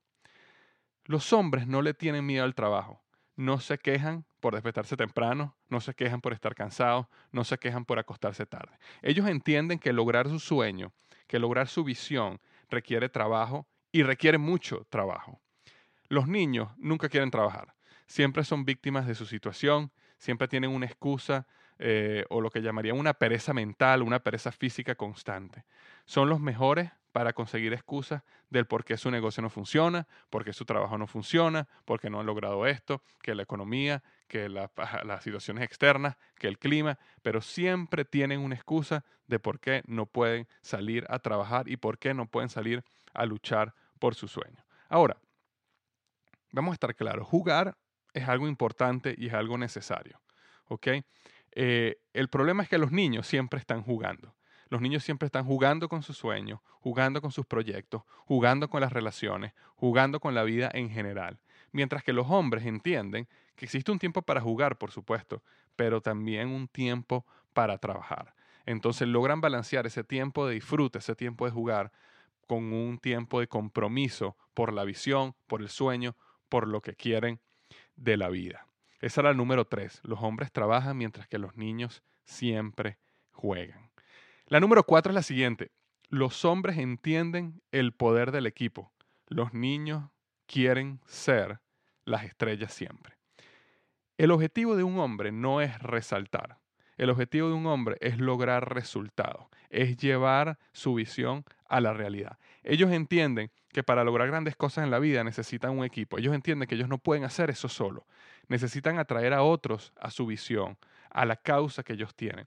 Los 1.06 1.32
hombres 1.32 1.66
no 1.66 1.82
le 1.82 1.94
tienen 1.94 2.26
miedo 2.26 2.44
al 2.44 2.54
trabajo. 2.54 3.02
No 3.36 3.60
se 3.60 3.78
quejan 3.78 4.24
por 4.40 4.54
despertarse 4.54 4.96
temprano, 4.96 5.56
no 5.68 5.80
se 5.80 5.94
quejan 5.94 6.20
por 6.20 6.32
estar 6.32 6.54
cansados, 6.54 7.06
no 7.32 7.44
se 7.44 7.58
quejan 7.58 7.84
por 7.84 7.98
acostarse 7.98 8.46
tarde. 8.46 8.78
Ellos 9.02 9.28
entienden 9.28 9.78
que 9.78 9.92
lograr 9.92 10.28
su 10.28 10.40
sueño, 10.40 10.92
que 11.26 11.38
lograr 11.38 11.68
su 11.68 11.84
visión 11.84 12.40
requiere 12.68 13.08
trabajo 13.08 13.68
y 13.92 14.02
requiere 14.02 14.38
mucho 14.38 14.86
trabajo. 14.88 15.40
Los 16.08 16.28
niños 16.28 16.70
nunca 16.76 17.08
quieren 17.08 17.30
trabajar, 17.30 17.74
siempre 18.06 18.42
son 18.44 18.64
víctimas 18.64 19.06
de 19.06 19.14
su 19.14 19.26
situación, 19.26 19.92
siempre 20.18 20.48
tienen 20.48 20.70
una 20.70 20.86
excusa 20.86 21.46
eh, 21.78 22.24
o 22.30 22.40
lo 22.40 22.50
que 22.50 22.62
llamarían 22.62 22.98
una 22.98 23.14
pereza 23.14 23.52
mental, 23.52 24.02
una 24.02 24.20
pereza 24.20 24.50
física 24.50 24.94
constante. 24.94 25.64
Son 26.04 26.28
los 26.28 26.40
mejores 26.40 26.90
para 27.16 27.32
conseguir 27.32 27.72
excusas 27.72 28.22
del 28.50 28.66
por 28.66 28.84
qué 28.84 28.98
su 28.98 29.10
negocio 29.10 29.42
no 29.42 29.48
funciona, 29.48 30.06
por 30.28 30.44
qué 30.44 30.52
su 30.52 30.66
trabajo 30.66 30.98
no 30.98 31.06
funciona, 31.06 31.66
por 31.86 31.98
qué 31.98 32.10
no 32.10 32.20
han 32.20 32.26
logrado 32.26 32.66
esto, 32.66 33.00
que 33.22 33.34
la 33.34 33.42
economía, 33.42 34.02
que 34.28 34.50
las 34.50 35.22
situaciones 35.24 35.64
externas, 35.64 36.18
que 36.38 36.46
el 36.46 36.58
clima, 36.58 36.98
pero 37.22 37.40
siempre 37.40 38.04
tienen 38.04 38.40
una 38.40 38.54
excusa 38.54 39.02
de 39.28 39.38
por 39.38 39.60
qué 39.60 39.82
no 39.86 40.04
pueden 40.04 40.46
salir 40.60 41.06
a 41.08 41.18
trabajar 41.18 41.70
y 41.70 41.78
por 41.78 41.96
qué 41.96 42.12
no 42.12 42.26
pueden 42.26 42.50
salir 42.50 42.84
a 43.14 43.24
luchar 43.24 43.72
por 43.98 44.14
su 44.14 44.28
sueño. 44.28 44.62
Ahora, 44.90 45.16
vamos 46.52 46.72
a 46.72 46.74
estar 46.74 46.94
claros, 46.94 47.26
jugar 47.26 47.78
es 48.12 48.28
algo 48.28 48.46
importante 48.46 49.14
y 49.16 49.28
es 49.28 49.32
algo 49.32 49.56
necesario. 49.56 50.20
¿ok? 50.68 50.88
Eh, 51.52 51.96
el 52.12 52.28
problema 52.28 52.62
es 52.62 52.68
que 52.68 52.76
los 52.76 52.92
niños 52.92 53.26
siempre 53.26 53.58
están 53.58 53.80
jugando. 53.80 54.35
Los 54.68 54.80
niños 54.80 55.04
siempre 55.04 55.26
están 55.26 55.44
jugando 55.44 55.88
con 55.88 56.02
sus 56.02 56.16
sueños, 56.16 56.60
jugando 56.80 57.20
con 57.20 57.30
sus 57.30 57.46
proyectos, 57.46 58.02
jugando 58.24 58.68
con 58.68 58.80
las 58.80 58.92
relaciones, 58.92 59.52
jugando 59.76 60.20
con 60.20 60.34
la 60.34 60.42
vida 60.42 60.70
en 60.74 60.90
general. 60.90 61.38
Mientras 61.72 62.02
que 62.02 62.12
los 62.12 62.26
hombres 62.28 62.64
entienden 62.64 63.28
que 63.54 63.64
existe 63.64 63.92
un 63.92 63.98
tiempo 63.98 64.22
para 64.22 64.40
jugar, 64.40 64.76
por 64.76 64.90
supuesto, 64.90 65.42
pero 65.76 66.00
también 66.00 66.48
un 66.48 66.68
tiempo 66.68 67.24
para 67.52 67.78
trabajar. 67.78 68.34
Entonces 68.66 69.06
logran 69.06 69.40
balancear 69.40 69.86
ese 69.86 70.02
tiempo 70.02 70.46
de 70.46 70.54
disfrute, 70.54 70.98
ese 70.98 71.14
tiempo 71.14 71.44
de 71.44 71.52
jugar, 71.52 71.92
con 72.46 72.72
un 72.72 72.98
tiempo 72.98 73.40
de 73.40 73.48
compromiso 73.48 74.36
por 74.54 74.72
la 74.72 74.84
visión, 74.84 75.34
por 75.46 75.62
el 75.62 75.68
sueño, 75.68 76.16
por 76.48 76.66
lo 76.68 76.80
que 76.80 76.94
quieren 76.94 77.40
de 77.96 78.16
la 78.16 78.28
vida. 78.28 78.66
Esa 79.00 79.20
era 79.20 79.30
la 79.30 79.36
número 79.36 79.66
tres. 79.66 80.00
Los 80.02 80.20
hombres 80.22 80.52
trabajan 80.52 80.96
mientras 80.96 81.28
que 81.28 81.38
los 81.38 81.56
niños 81.56 82.02
siempre 82.24 82.98
juegan. 83.32 83.90
La 84.48 84.60
número 84.60 84.84
cuatro 84.84 85.10
es 85.10 85.14
la 85.16 85.22
siguiente. 85.22 85.72
Los 86.08 86.44
hombres 86.44 86.78
entienden 86.78 87.62
el 87.72 87.92
poder 87.92 88.30
del 88.30 88.46
equipo. 88.46 88.92
Los 89.26 89.52
niños 89.54 90.04
quieren 90.46 91.00
ser 91.04 91.58
las 92.04 92.22
estrellas 92.22 92.72
siempre. 92.72 93.16
El 94.16 94.30
objetivo 94.30 94.76
de 94.76 94.84
un 94.84 95.00
hombre 95.00 95.32
no 95.32 95.60
es 95.60 95.76
resaltar. 95.80 96.58
El 96.96 97.10
objetivo 97.10 97.48
de 97.48 97.54
un 97.54 97.66
hombre 97.66 97.96
es 98.00 98.18
lograr 98.18 98.72
resultados. 98.72 99.48
es 99.68 99.96
llevar 99.96 100.60
su 100.72 100.94
visión 100.94 101.44
a 101.68 101.80
la 101.80 101.92
realidad. 101.92 102.38
Ellos 102.62 102.92
entienden 102.92 103.50
que 103.72 103.82
para 103.82 104.04
lograr 104.04 104.28
grandes 104.28 104.54
cosas 104.54 104.84
en 104.84 104.92
la 104.92 105.00
vida 105.00 105.24
necesitan 105.24 105.76
un 105.76 105.84
equipo. 105.84 106.18
Ellos 106.18 106.36
entienden 106.36 106.68
que 106.68 106.76
ellos 106.76 106.88
no 106.88 106.98
pueden 106.98 107.24
hacer 107.24 107.50
eso 107.50 107.68
solo. 107.68 108.06
Necesitan 108.46 109.00
atraer 109.00 109.32
a 109.32 109.42
otros 109.42 109.92
a 110.00 110.12
su 110.12 110.24
visión, 110.24 110.78
a 111.10 111.26
la 111.26 111.34
causa 111.34 111.82
que 111.82 111.94
ellos 111.94 112.14
tienen. 112.14 112.46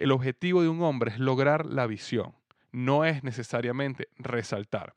El 0.00 0.12
objetivo 0.12 0.62
de 0.62 0.70
un 0.70 0.80
hombre 0.82 1.10
es 1.10 1.18
lograr 1.18 1.66
la 1.66 1.86
visión, 1.86 2.32
no 2.72 3.04
es 3.04 3.22
necesariamente 3.22 4.08
resaltar. 4.16 4.94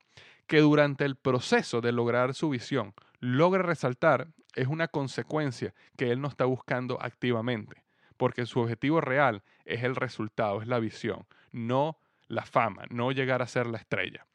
Que 0.47 0.61
durante 0.61 1.03
el 1.03 1.17
proceso 1.17 1.81
de 1.81 1.91
lograr 1.91 2.33
su 2.33 2.49
visión 2.49 2.93
logre 3.19 3.63
resaltar 3.63 4.29
es 4.55 4.67
una 4.67 4.87
consecuencia 4.87 5.73
que 5.97 6.09
él 6.11 6.21
no 6.21 6.29
está 6.29 6.45
buscando 6.45 7.01
activamente, 7.01 7.83
porque 8.15 8.45
su 8.45 8.61
objetivo 8.61 9.01
real 9.01 9.43
es 9.65 9.83
el 9.83 9.97
resultado, 9.97 10.61
es 10.61 10.69
la 10.69 10.79
visión, 10.79 11.25
no 11.51 11.97
la 12.29 12.45
fama, 12.45 12.83
no 12.89 13.11
llegar 13.11 13.41
a 13.41 13.47
ser 13.47 13.67
la 13.67 13.79
estrella. 13.79 14.25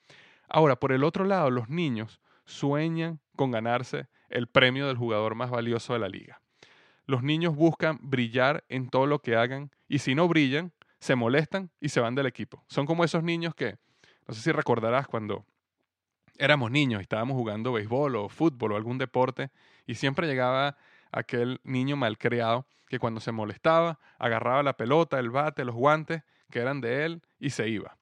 Ahora, 0.50 0.76
por 0.76 0.92
el 0.92 1.02
otro 1.02 1.25
lado, 1.25 1.50
los 1.50 1.70
niños 1.70 2.20
sueñan 2.44 3.20
con 3.37 3.52
ganarse 3.52 4.06
el 4.28 4.48
premio 4.48 4.87
del 4.87 4.98
jugador 4.98 5.34
más 5.34 5.48
valioso 5.48 5.94
de 5.94 5.98
la 6.00 6.10
liga. 6.10 6.42
Los 7.08 7.22
niños 7.22 7.56
buscan 7.56 7.98
brillar 8.02 8.64
en 8.68 8.90
todo 8.90 9.06
lo 9.06 9.20
que 9.20 9.34
hagan 9.34 9.70
y 9.88 10.00
si 10.00 10.14
no 10.14 10.28
brillan, 10.28 10.74
se 11.00 11.14
molestan 11.14 11.70
y 11.80 11.88
se 11.88 12.00
van 12.00 12.14
del 12.14 12.26
equipo. 12.26 12.62
Son 12.68 12.84
como 12.84 13.02
esos 13.02 13.22
niños 13.22 13.54
que, 13.54 13.78
no 14.26 14.34
sé 14.34 14.42
si 14.42 14.52
recordarás 14.52 15.08
cuando 15.08 15.46
éramos 16.36 16.70
niños 16.70 17.00
y 17.00 17.04
estábamos 17.04 17.34
jugando 17.34 17.72
béisbol 17.72 18.14
o 18.14 18.28
fútbol 18.28 18.72
o 18.72 18.76
algún 18.76 18.98
deporte 18.98 19.50
y 19.86 19.94
siempre 19.94 20.26
llegaba 20.26 20.76
aquel 21.10 21.62
niño 21.64 21.96
malcriado 21.96 22.66
que 22.86 22.98
cuando 22.98 23.20
se 23.20 23.32
molestaba 23.32 23.98
agarraba 24.18 24.62
la 24.62 24.76
pelota, 24.76 25.18
el 25.18 25.30
bate, 25.30 25.64
los 25.64 25.74
guantes 25.74 26.24
que 26.50 26.58
eran 26.58 26.82
de 26.82 27.06
él 27.06 27.22
y 27.38 27.50
se 27.50 27.70
iba. 27.70 27.96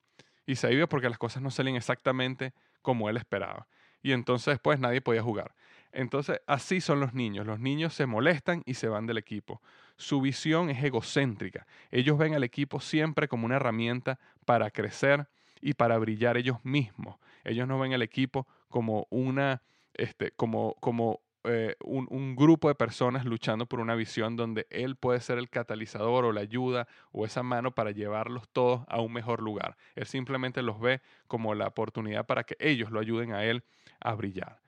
Y 0.47 0.57
se 0.57 0.73
iba 0.73 0.89
porque 0.89 1.09
las 1.09 1.19
cosas 1.19 1.45
no 1.45 1.53
salían 1.53 1.77
exactamente 1.77 2.55
como 2.83 3.09
él 3.09 3.17
esperaba. 3.17 3.69
Y 4.03 4.11
entonces 4.11 4.55
después 4.55 4.81
nadie 4.81 5.01
podía 5.01 5.23
jugar. 5.23 5.55
Entonces 5.93 6.41
así 6.47 6.81
son 6.81 7.01
los 7.01 7.15
niños. 7.15 7.47
Los 7.47 7.61
niños 7.61 7.95
se 7.95 8.07
molestan 8.07 8.63
y 8.67 8.75
se 8.75 8.89
van 8.89 9.07
del 9.07 9.19
equipo. 9.19 9.63
Su 9.97 10.21
visión 10.21 10.71
es 10.71 10.83
egocéntrica. 10.83 11.67
Ellos 11.91 12.19
ven 12.19 12.35
al 12.35 12.45
equipo 12.45 12.81
siempre 12.81 13.29
como 13.29 13.47
una 13.47 13.57
herramienta 13.57 14.19
para 14.45 14.71
crecer 14.71 15.29
y 15.61 15.75
para 15.75 15.99
brillar 15.99 16.37
ellos 16.37 16.65
mismos. 16.65 17.17
Ellos 17.45 17.67
no 17.67 17.79
ven 17.79 17.95
al 17.95 18.03
equipo 18.03 18.47
como 18.69 19.07
una, 19.11 19.63
este, 19.95 20.33
como, 20.33 20.75
como 20.81 21.21
eh, 21.45 21.77
un, 21.85 22.09
un, 22.11 22.35
grupo 22.35 22.69
de 22.69 22.75
personas 22.75 23.25
luchando 23.25 23.67
por 23.67 23.79
una 23.79 23.95
visión 23.95 24.37
donde 24.37 24.67
él 24.69 24.97
puede 24.97 25.21
ser 25.21 25.39
el 25.39 25.49
catalizador 25.49 26.25
o 26.25 26.33
la 26.33 26.41
ayuda 26.41 26.89
o 27.13 27.25
esa 27.25 27.43
mano 27.45 27.71
para 27.71 27.93
llevarlos 27.93 28.49
todos 28.49 28.85
a 28.89 29.01
un 29.01 29.13
mejor 29.13 29.41
lugar. 29.41 29.77
Él 29.95 30.07
simplemente 30.07 30.61
los 30.63 30.81
ve 30.81 31.01
como 31.29 31.55
la 31.55 31.69
oportunidad 31.69 32.27
para 32.27 32.45
que 32.45 32.57
ellos 32.59 32.91
lo 32.91 32.99
ayuden 32.99 33.33
a 33.33 33.45
él 33.45 33.63
a 34.01 34.15
brillar. 34.15 34.61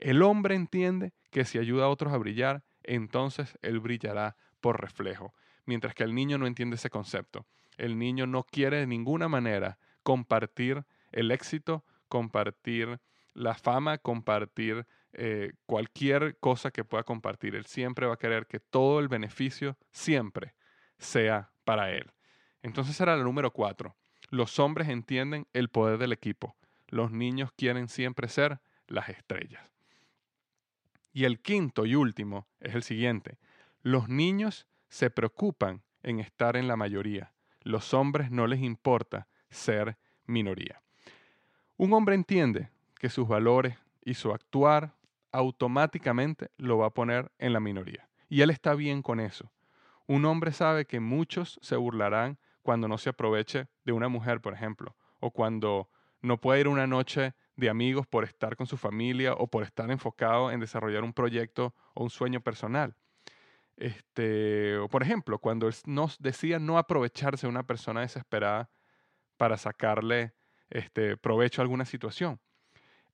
El 0.00 0.22
hombre 0.22 0.54
entiende 0.54 1.12
que 1.30 1.44
si 1.44 1.58
ayuda 1.58 1.84
a 1.84 1.88
otros 1.88 2.12
a 2.14 2.16
brillar, 2.16 2.64
entonces 2.82 3.58
él 3.60 3.80
brillará 3.80 4.34
por 4.60 4.80
reflejo, 4.80 5.34
mientras 5.66 5.94
que 5.94 6.04
el 6.04 6.14
niño 6.14 6.38
no 6.38 6.46
entiende 6.46 6.76
ese 6.76 6.88
concepto. 6.88 7.46
El 7.76 7.98
niño 7.98 8.26
no 8.26 8.44
quiere 8.44 8.78
de 8.78 8.86
ninguna 8.86 9.28
manera 9.28 9.78
compartir 10.02 10.84
el 11.12 11.30
éxito, 11.30 11.84
compartir 12.08 12.98
la 13.34 13.54
fama, 13.54 13.98
compartir 13.98 14.86
eh, 15.12 15.52
cualquier 15.66 16.38
cosa 16.38 16.70
que 16.70 16.84
pueda 16.84 17.04
compartir. 17.04 17.54
Él 17.54 17.66
siempre 17.66 18.06
va 18.06 18.14
a 18.14 18.18
querer 18.18 18.46
que 18.46 18.58
todo 18.58 19.00
el 19.00 19.08
beneficio 19.08 19.76
siempre 19.92 20.54
sea 20.98 21.52
para 21.64 21.92
él. 21.92 22.10
Entonces 22.62 22.96
será 22.96 23.16
la 23.16 23.24
número 23.24 23.52
cuatro. 23.52 23.96
Los 24.30 24.58
hombres 24.58 24.88
entienden 24.88 25.46
el 25.52 25.68
poder 25.68 25.98
del 25.98 26.12
equipo. 26.12 26.56
Los 26.88 27.12
niños 27.12 27.50
quieren 27.52 27.88
siempre 27.88 28.28
ser 28.28 28.60
las 28.86 29.10
estrellas. 29.10 29.70
Y 31.12 31.24
el 31.24 31.40
quinto 31.40 31.86
y 31.86 31.94
último 31.94 32.46
es 32.60 32.74
el 32.74 32.82
siguiente. 32.82 33.38
Los 33.82 34.08
niños 34.08 34.66
se 34.88 35.10
preocupan 35.10 35.82
en 36.02 36.20
estar 36.20 36.56
en 36.56 36.68
la 36.68 36.76
mayoría. 36.76 37.32
Los 37.62 37.94
hombres 37.94 38.30
no 38.30 38.46
les 38.46 38.60
importa 38.60 39.28
ser 39.50 39.98
minoría. 40.26 40.82
Un 41.76 41.92
hombre 41.92 42.14
entiende 42.14 42.70
que 42.98 43.08
sus 43.08 43.26
valores 43.26 43.76
y 44.04 44.14
su 44.14 44.32
actuar 44.32 44.94
automáticamente 45.32 46.50
lo 46.56 46.78
va 46.78 46.86
a 46.86 46.94
poner 46.94 47.30
en 47.38 47.52
la 47.52 47.60
minoría. 47.60 48.08
Y 48.28 48.42
él 48.42 48.50
está 48.50 48.74
bien 48.74 49.02
con 49.02 49.20
eso. 49.20 49.50
Un 50.06 50.24
hombre 50.24 50.52
sabe 50.52 50.86
que 50.86 51.00
muchos 51.00 51.58
se 51.62 51.76
burlarán 51.76 52.38
cuando 52.62 52.88
no 52.88 52.98
se 52.98 53.10
aproveche 53.10 53.68
de 53.84 53.92
una 53.92 54.08
mujer, 54.08 54.40
por 54.40 54.54
ejemplo, 54.54 54.96
o 55.20 55.30
cuando 55.30 55.88
no 56.20 56.40
puede 56.40 56.60
ir 56.60 56.68
una 56.68 56.86
noche 56.86 57.34
de 57.60 57.70
amigos 57.70 58.06
por 58.06 58.24
estar 58.24 58.56
con 58.56 58.66
su 58.66 58.76
familia 58.76 59.34
o 59.34 59.46
por 59.46 59.62
estar 59.62 59.90
enfocado 59.90 60.50
en 60.50 60.58
desarrollar 60.58 61.04
un 61.04 61.12
proyecto 61.12 61.74
o 61.94 62.02
un 62.02 62.10
sueño 62.10 62.40
personal. 62.40 62.96
Este, 63.76 64.76
o 64.78 64.88
por 64.88 65.02
ejemplo, 65.02 65.38
cuando 65.38 65.70
nos 65.86 66.18
decía 66.18 66.58
no 66.58 66.78
aprovecharse 66.78 67.46
de 67.46 67.50
una 67.50 67.66
persona 67.66 68.00
desesperada 68.00 68.70
para 69.36 69.56
sacarle 69.56 70.34
este, 70.70 71.16
provecho 71.16 71.60
a 71.60 71.64
alguna 71.64 71.84
situación. 71.84 72.40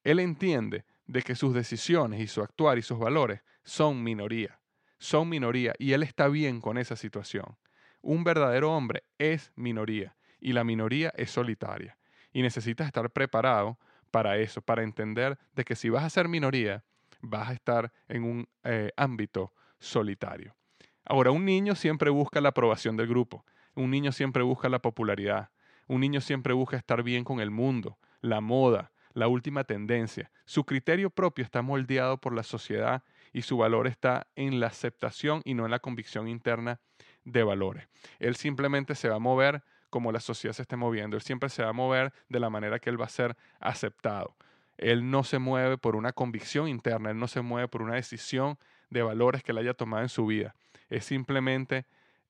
Él 0.02 0.20
entiende 0.20 0.84
de 1.06 1.22
que 1.22 1.34
sus 1.34 1.52
decisiones 1.52 2.20
y 2.20 2.26
su 2.26 2.42
actuar 2.42 2.78
y 2.78 2.82
sus 2.82 2.98
valores 2.98 3.42
son 3.62 4.02
minoría, 4.02 4.60
son 4.98 5.28
minoría 5.28 5.74
y 5.78 5.92
él 5.92 6.02
está 6.02 6.28
bien 6.28 6.60
con 6.60 6.78
esa 6.78 6.96
situación. 6.96 7.56
Un 8.00 8.24
verdadero 8.24 8.72
hombre 8.72 9.02
es 9.18 9.52
minoría 9.56 10.16
y 10.40 10.52
la 10.52 10.64
minoría 10.64 11.12
es 11.16 11.30
solitaria 11.30 11.98
y 12.32 12.42
necesitas 12.42 12.86
estar 12.86 13.10
preparado 13.10 13.78
para 14.16 14.38
eso, 14.38 14.62
para 14.62 14.82
entender 14.82 15.38
de 15.54 15.62
que 15.62 15.76
si 15.76 15.90
vas 15.90 16.02
a 16.02 16.08
ser 16.08 16.26
minoría, 16.26 16.82
vas 17.20 17.50
a 17.50 17.52
estar 17.52 17.92
en 18.08 18.24
un 18.24 18.48
eh, 18.64 18.90
ámbito 18.96 19.52
solitario. 19.78 20.56
Ahora, 21.04 21.32
un 21.32 21.44
niño 21.44 21.74
siempre 21.74 22.08
busca 22.08 22.40
la 22.40 22.48
aprobación 22.48 22.96
del 22.96 23.08
grupo, 23.08 23.44
un 23.74 23.90
niño 23.90 24.12
siempre 24.12 24.42
busca 24.42 24.70
la 24.70 24.78
popularidad, 24.78 25.50
un 25.86 26.00
niño 26.00 26.22
siempre 26.22 26.54
busca 26.54 26.78
estar 26.78 27.02
bien 27.02 27.24
con 27.24 27.40
el 27.40 27.50
mundo, 27.50 27.98
la 28.22 28.40
moda, 28.40 28.90
la 29.12 29.28
última 29.28 29.64
tendencia. 29.64 30.30
Su 30.46 30.64
criterio 30.64 31.10
propio 31.10 31.44
está 31.44 31.60
moldeado 31.60 32.16
por 32.16 32.32
la 32.32 32.42
sociedad 32.42 33.02
y 33.34 33.42
su 33.42 33.58
valor 33.58 33.86
está 33.86 34.28
en 34.34 34.60
la 34.60 34.68
aceptación 34.68 35.42
y 35.44 35.52
no 35.52 35.66
en 35.66 35.72
la 35.72 35.80
convicción 35.80 36.26
interna 36.26 36.80
de 37.24 37.42
valores. 37.42 37.86
Él 38.18 38.34
simplemente 38.36 38.94
se 38.94 39.10
va 39.10 39.16
a 39.16 39.18
mover 39.18 39.62
como 39.96 40.12
la 40.12 40.20
sociedad 40.20 40.52
se 40.52 40.60
esté 40.60 40.76
moviendo. 40.76 41.16
Él 41.16 41.22
siempre 41.22 41.48
se 41.48 41.62
va 41.62 41.70
a 41.70 41.72
mover 41.72 42.12
de 42.28 42.38
la 42.38 42.50
manera 42.50 42.78
que 42.78 42.90
él 42.90 43.00
va 43.00 43.06
a 43.06 43.08
ser 43.08 43.34
aceptado. 43.60 44.36
Él 44.76 45.10
no 45.10 45.24
se 45.24 45.38
mueve 45.38 45.78
por 45.78 45.96
una 45.96 46.12
convicción 46.12 46.68
interna, 46.68 47.12
él 47.12 47.18
no 47.18 47.28
se 47.28 47.40
mueve 47.40 47.66
por 47.66 47.80
una 47.80 47.94
decisión 47.94 48.58
de 48.90 49.02
valores 49.02 49.42
que 49.42 49.52
él 49.52 49.58
haya 49.58 49.72
tomado 49.72 50.02
en 50.02 50.10
su 50.10 50.26
vida. 50.26 50.54
Es 50.90 51.06
simplemente, 51.06 51.86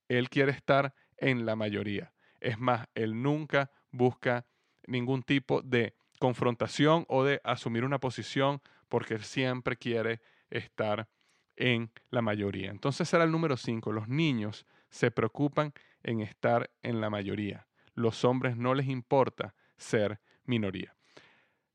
él 0.07 0.29
quiere 0.29 0.53
estar 0.53 0.95
en 1.17 1.45
la 1.45 1.57
mayoría. 1.57 2.13
Es 2.41 2.57
más, 2.57 2.87
él 2.95 3.21
nunca 3.21 3.73
busca 3.91 4.47
ningún 4.87 5.25
tipo 5.25 5.61
de 5.61 5.97
confrontación 6.21 7.05
o 7.09 7.25
de 7.25 7.41
asumir 7.43 7.85
una 7.85 7.99
posición 7.99 8.63
porque 8.89 9.15
él 9.15 9.25
siempre 9.25 9.77
quiere 9.77 10.21
estar 10.51 11.09
en 11.57 11.91
la 12.11 12.23
mayoría. 12.23 12.71
Entonces 12.71 13.09
será 13.09 13.25
el 13.25 13.33
número 13.33 13.57
5. 13.57 13.91
Los 13.91 14.07
niños 14.07 14.67
se 14.89 15.11
preocupan 15.11 15.73
en 16.07 16.21
estar 16.21 16.71
en 16.83 17.01
la 17.01 17.11
mayoría. 17.11 17.67
Los 17.95 18.25
hombres 18.25 18.57
no 18.57 18.75
les 18.75 18.87
importa 18.87 19.55
ser 19.77 20.21
minoría. 20.45 20.95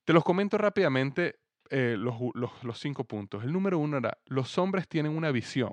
Te 0.05 0.13
los 0.13 0.23
comento 0.23 0.57
rápidamente 0.57 1.39
eh, 1.69 1.95
los, 1.97 2.15
los 2.33 2.79
cinco 2.79 3.03
puntos. 3.03 3.43
El 3.43 3.51
número 3.51 3.77
uno 3.77 3.97
era, 3.97 4.17
los 4.25 4.57
hombres 4.57 4.87
tienen 4.87 5.15
una 5.15 5.31
visión, 5.31 5.71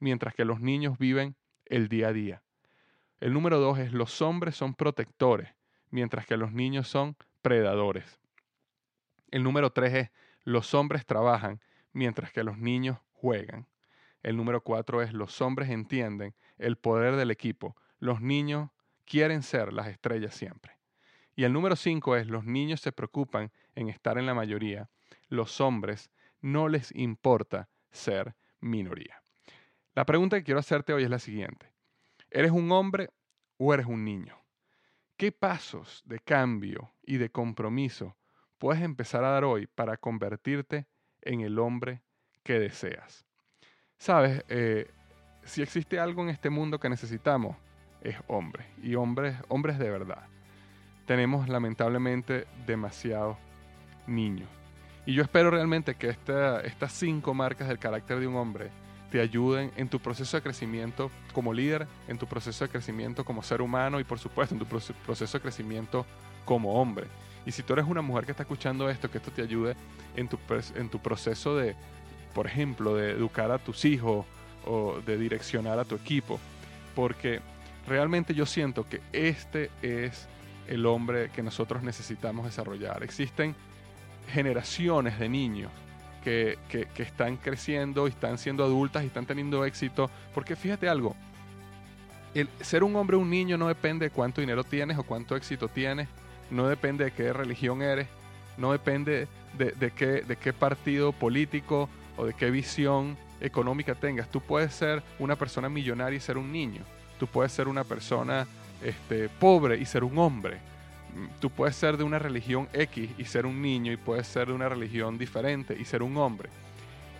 mientras 0.00 0.34
que 0.34 0.44
los 0.44 0.60
niños 0.60 0.98
viven 0.98 1.36
el 1.66 1.88
día 1.88 2.08
a 2.08 2.12
día. 2.12 2.42
El 3.20 3.34
número 3.34 3.58
dos 3.58 3.78
es, 3.78 3.92
los 3.92 4.22
hombres 4.22 4.56
son 4.56 4.74
protectores, 4.74 5.54
mientras 5.90 6.26
que 6.26 6.36
los 6.36 6.52
niños 6.52 6.88
son 6.88 7.16
predadores. 7.42 8.18
El 9.30 9.42
número 9.42 9.70
tres 9.70 9.94
es 9.94 10.10
los 10.44 10.72
hombres 10.72 11.04
trabajan 11.04 11.60
mientras 11.92 12.32
que 12.32 12.42
los 12.42 12.56
niños 12.56 12.98
juegan. 13.12 13.66
El 14.22 14.36
número 14.36 14.62
cuatro 14.62 15.02
es 15.02 15.12
los 15.12 15.42
hombres 15.42 15.68
entienden 15.68 16.34
el 16.56 16.76
poder 16.76 17.16
del 17.16 17.30
equipo. 17.30 17.76
Los 17.98 18.20
niños 18.20 18.70
quieren 19.04 19.42
ser 19.42 19.72
las 19.72 19.88
estrellas 19.88 20.34
siempre. 20.34 20.78
Y 21.34 21.44
el 21.44 21.52
número 21.52 21.76
cinco 21.76 22.16
es 22.16 22.26
los 22.26 22.44
niños 22.44 22.80
se 22.80 22.92
preocupan 22.92 23.52
en 23.74 23.88
estar 23.88 24.18
en 24.18 24.26
la 24.26 24.34
mayoría. 24.34 24.90
Los 25.28 25.60
hombres 25.60 26.10
no 26.40 26.68
les 26.68 26.94
importa 26.94 27.68
ser 27.90 28.34
minoría. 28.60 29.22
La 29.94 30.04
pregunta 30.04 30.36
que 30.36 30.44
quiero 30.44 30.60
hacerte 30.60 30.92
hoy 30.92 31.04
es 31.04 31.10
la 31.10 31.18
siguiente. 31.18 31.72
¿Eres 32.30 32.50
un 32.50 32.70
hombre 32.72 33.10
o 33.56 33.72
eres 33.72 33.86
un 33.86 34.04
niño? 34.04 34.36
¿Qué 35.16 35.32
pasos 35.32 36.02
de 36.04 36.20
cambio 36.20 36.92
y 37.02 37.16
de 37.16 37.30
compromiso 37.30 38.16
puedes 38.58 38.82
empezar 38.82 39.24
a 39.24 39.30
dar 39.30 39.44
hoy 39.44 39.66
para 39.66 39.96
convertirte 39.96 40.86
en 41.22 41.40
el 41.40 41.58
hombre 41.58 42.02
que 42.44 42.58
deseas? 42.58 43.26
Sabes, 43.96 44.44
eh, 44.48 44.88
si 45.42 45.62
existe 45.62 45.98
algo 45.98 46.22
en 46.22 46.28
este 46.28 46.50
mundo 46.50 46.78
que 46.78 46.88
necesitamos, 46.88 47.56
es 48.02 48.16
hombre. 48.26 48.66
Y 48.82 48.94
hombres, 48.94 49.36
hombres 49.48 49.78
de 49.78 49.90
verdad. 49.90 50.24
tenemos 51.06 51.48
lamentablemente 51.48 52.46
demasiados 52.66 53.38
niños. 54.06 54.48
Y 55.06 55.14
yo 55.14 55.22
espero 55.22 55.50
realmente 55.50 55.94
que 55.94 56.10
estas 56.10 56.92
cinco 56.92 57.32
marcas 57.32 57.68
del 57.68 57.78
carácter 57.78 58.20
de 58.20 58.26
un 58.26 58.36
hombre 58.36 58.70
te 59.10 59.20
ayuden 59.20 59.72
en 59.76 59.88
tu 59.88 60.00
proceso 60.00 60.36
de 60.36 60.42
crecimiento 60.42 61.10
como 61.32 61.54
líder, 61.54 61.86
en 62.08 62.18
tu 62.18 62.26
proceso 62.26 62.64
de 62.64 62.70
crecimiento 62.70 63.24
como 63.24 63.42
ser 63.42 63.62
humano 63.62 64.00
y 64.00 64.04
por 64.04 64.18
supuesto 64.18 64.54
en 64.54 64.58
tu 64.58 64.66
proceso 64.66 65.38
de 65.38 65.42
crecimiento 65.42 66.04
como 66.44 66.74
hombre. 66.74 67.06
Y 67.46 67.52
si 67.52 67.62
tú 67.62 67.72
eres 67.72 67.86
una 67.86 68.02
mujer 68.02 68.26
que 68.26 68.32
está 68.32 68.42
escuchando 68.42 68.90
esto, 68.90 69.10
que 69.10 69.16
esto 69.16 69.30
te 69.30 69.40
ayude 69.40 69.76
en 70.14 70.28
tu, 70.28 70.38
en 70.74 70.90
tu 70.90 70.98
proceso 70.98 71.56
de, 71.56 71.74
por 72.34 72.46
ejemplo, 72.46 72.94
de 72.94 73.12
educar 73.12 73.50
a 73.50 73.58
tus 73.58 73.86
hijos 73.86 74.26
o 74.66 75.00
de 75.06 75.16
direccionar 75.16 75.78
a 75.78 75.86
tu 75.86 75.94
equipo. 75.94 76.38
Porque 76.94 77.40
realmente 77.88 78.34
yo 78.34 78.46
siento 78.46 78.88
que 78.88 79.00
este 79.12 79.70
es 79.82 80.28
el 80.68 80.86
hombre 80.86 81.30
que 81.30 81.42
nosotros 81.42 81.82
necesitamos 81.82 82.44
desarrollar. 82.44 83.02
Existen 83.02 83.54
generaciones 84.32 85.18
de 85.18 85.28
niños 85.28 85.72
que, 86.22 86.58
están 86.96 87.36
creciendo 87.36 88.06
y 88.06 88.10
están 88.10 88.38
siendo 88.38 88.64
adultas 88.64 89.02
y 89.02 89.06
están 89.06 89.26
teniendo 89.26 89.64
éxito. 89.64 90.10
Porque 90.34 90.56
fíjate 90.56 90.88
algo, 90.88 91.16
el 92.34 92.48
ser 92.60 92.84
un 92.84 92.94
hombre 92.96 93.16
o 93.16 93.20
un 93.20 93.30
niño 93.30 93.56
no 93.56 93.68
depende 93.68 94.06
de 94.06 94.10
cuánto 94.10 94.40
dinero 94.40 94.64
tienes 94.64 94.98
o 94.98 95.02
cuánto 95.02 95.36
éxito 95.36 95.68
tienes, 95.68 96.08
no 96.50 96.68
depende 96.68 97.04
de 97.04 97.12
qué 97.12 97.32
religión 97.32 97.82
eres, 97.82 98.08
no 98.56 98.72
depende 98.72 99.26
de, 99.56 99.90
qué, 99.92 100.22
de 100.22 100.36
qué 100.36 100.52
partido 100.52 101.12
político 101.12 101.88
o 102.16 102.26
de 102.26 102.34
qué 102.34 102.50
visión 102.50 103.16
económica 103.40 103.94
tengas. 103.94 104.28
Tú 104.30 104.40
puedes 104.40 104.74
ser 104.74 105.02
una 105.18 105.36
persona 105.36 105.68
millonaria 105.68 106.16
y 106.16 106.20
ser 106.20 106.36
un 106.36 106.52
niño. 106.52 106.82
Tú 107.18 107.26
puedes 107.26 107.52
ser 107.52 107.68
una 107.68 107.84
persona 107.84 108.46
este, 108.82 109.28
pobre 109.28 109.78
y 109.78 109.84
ser 109.84 110.04
un 110.04 110.18
hombre 110.18 110.58
tú 111.40 111.50
puedes 111.50 111.76
ser 111.76 111.96
de 111.96 112.04
una 112.04 112.18
religión 112.18 112.68
X 112.72 113.10
y 113.18 113.24
ser 113.24 113.46
un 113.46 113.60
niño 113.60 113.92
y 113.92 113.96
puedes 113.96 114.26
ser 114.26 114.48
de 114.48 114.52
una 114.52 114.68
religión 114.68 115.18
diferente 115.18 115.76
y 115.78 115.84
ser 115.84 116.02
un 116.02 116.16
hombre. 116.16 116.48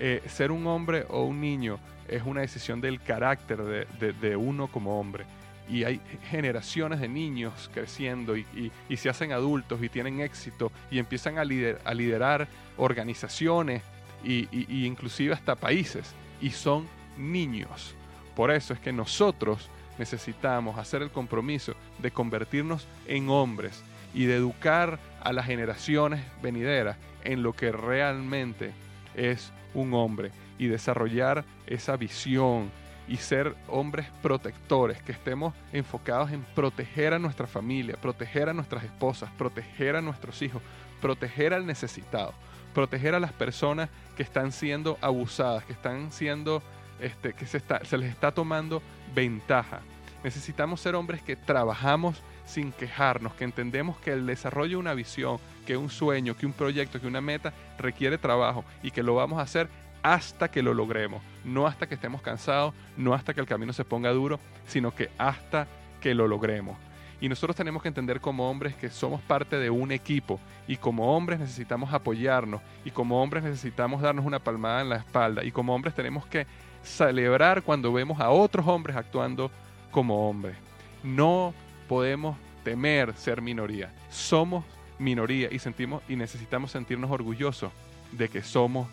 Eh, 0.00 0.22
ser 0.28 0.52
un 0.52 0.66
hombre 0.66 1.04
o 1.08 1.24
un 1.24 1.40
niño 1.40 1.78
es 2.06 2.22
una 2.24 2.42
decisión 2.42 2.80
del 2.80 3.00
carácter 3.00 3.88
de, 3.98 4.36
uno 4.36 4.68
como 4.68 4.98
hombre. 4.98 5.24
Y 5.68 5.84
hay 5.84 6.00
generaciones 6.30 7.00
de 7.00 7.08
niños 7.08 7.70
creciendo 7.74 8.36
y, 8.36 8.72
se 8.96 9.10
hacen 9.10 9.32
adultos 9.32 9.82
y 9.82 9.88
tienen 9.88 10.20
éxito 10.20 10.72
y 10.90 10.98
empiezan 10.98 11.36
a, 11.36 11.42
a 11.42 11.94
liderar 11.94 12.48
organizaciones 12.78 13.82
y, 14.24 14.48
y 14.50 14.86
inclusive 14.86 15.34
hasta 15.34 15.56
países 15.56 16.14
y 16.40 16.50
son 16.50 16.86
niños. 17.18 17.94
Por 18.34 18.50
eso 18.50 18.72
es 18.72 18.80
que 18.80 18.92
nosotros 18.92 19.68
necesitamos 19.98 20.78
hacer 20.78 21.02
el 21.02 21.10
compromiso 21.10 21.74
de 21.98 22.10
convertirnos 22.10 22.86
en 23.06 23.28
hombres 23.28 23.82
y 24.14 24.24
de 24.24 24.36
educar 24.36 24.98
a 25.20 25.32
las 25.32 25.46
generaciones 25.46 26.24
venideras 26.42 26.96
en 27.24 27.42
lo 27.42 27.52
que 27.52 27.72
realmente 27.72 28.72
es 29.14 29.52
un 29.74 29.94
hombre 29.94 30.30
y 30.58 30.66
desarrollar 30.66 31.44
esa 31.66 31.96
visión 31.96 32.70
y 33.06 33.16
ser 33.16 33.54
hombres 33.68 34.06
protectores, 34.22 35.02
que 35.02 35.12
estemos 35.12 35.54
enfocados 35.72 36.30
en 36.30 36.42
proteger 36.54 37.14
a 37.14 37.18
nuestra 37.18 37.46
familia, 37.46 37.96
proteger 38.00 38.48
a 38.48 38.54
nuestras 38.54 38.84
esposas, 38.84 39.30
proteger 39.38 39.96
a 39.96 40.02
nuestros 40.02 40.42
hijos, 40.42 40.62
proteger 41.00 41.54
al 41.54 41.64
necesitado, 41.64 42.34
proteger 42.74 43.14
a 43.14 43.20
las 43.20 43.32
personas 43.32 43.88
que 44.16 44.22
están 44.22 44.52
siendo 44.52 44.98
abusadas, 45.00 45.64
que 45.64 45.72
están 45.72 46.12
siendo, 46.12 46.62
este, 47.00 47.32
que 47.32 47.46
se, 47.46 47.60
se 47.60 47.98
les 47.98 48.10
está 48.10 48.32
tomando 48.32 48.82
ventaja. 49.14 49.80
Necesitamos 50.24 50.80
ser 50.80 50.94
hombres 50.94 51.22
que 51.22 51.36
trabajamos 51.36 52.22
sin 52.44 52.72
quejarnos, 52.72 53.34
que 53.34 53.44
entendemos 53.44 53.98
que 53.98 54.12
el 54.12 54.26
desarrollo 54.26 54.70
de 54.70 54.76
una 54.76 54.94
visión, 54.94 55.38
que 55.66 55.76
un 55.76 55.90
sueño, 55.90 56.36
que 56.36 56.46
un 56.46 56.52
proyecto, 56.52 57.00
que 57.00 57.06
una 57.06 57.20
meta 57.20 57.52
requiere 57.78 58.18
trabajo 58.18 58.64
y 58.82 58.90
que 58.90 59.02
lo 59.02 59.14
vamos 59.14 59.38
a 59.38 59.42
hacer 59.42 59.68
hasta 60.02 60.50
que 60.50 60.62
lo 60.62 60.74
logremos, 60.74 61.22
no 61.44 61.66
hasta 61.66 61.86
que 61.86 61.94
estemos 61.94 62.22
cansados, 62.22 62.74
no 62.96 63.14
hasta 63.14 63.34
que 63.34 63.40
el 63.40 63.46
camino 63.46 63.72
se 63.72 63.84
ponga 63.84 64.10
duro, 64.10 64.40
sino 64.66 64.94
que 64.94 65.10
hasta 65.18 65.66
que 66.00 66.14
lo 66.14 66.26
logremos. 66.26 66.76
Y 67.20 67.28
nosotros 67.28 67.56
tenemos 67.56 67.82
que 67.82 67.88
entender 67.88 68.20
como 68.20 68.48
hombres 68.48 68.76
que 68.76 68.90
somos 68.90 69.20
parte 69.20 69.56
de 69.56 69.70
un 69.70 69.90
equipo 69.90 70.38
y 70.68 70.76
como 70.76 71.16
hombres 71.16 71.40
necesitamos 71.40 71.92
apoyarnos 71.92 72.62
y 72.84 72.92
como 72.92 73.20
hombres 73.20 73.42
necesitamos 73.42 74.00
darnos 74.00 74.24
una 74.24 74.38
palmada 74.38 74.82
en 74.82 74.88
la 74.88 74.96
espalda 74.96 75.42
y 75.42 75.50
como 75.50 75.74
hombres 75.74 75.94
tenemos 75.94 76.26
que 76.26 76.46
celebrar 76.88 77.62
cuando 77.62 77.92
vemos 77.92 78.20
a 78.20 78.30
otros 78.30 78.66
hombres 78.66 78.96
actuando 78.96 79.50
como 79.90 80.28
hombres. 80.28 80.56
No 81.02 81.54
podemos 81.88 82.36
temer 82.64 83.14
ser 83.14 83.40
minoría. 83.40 83.92
Somos 84.10 84.64
minoría 84.98 85.48
y 85.50 85.58
sentimos 85.58 86.02
y 86.08 86.16
necesitamos 86.16 86.72
sentirnos 86.72 87.10
orgullosos 87.10 87.70
de 88.12 88.28
que 88.28 88.42
somos 88.42 88.88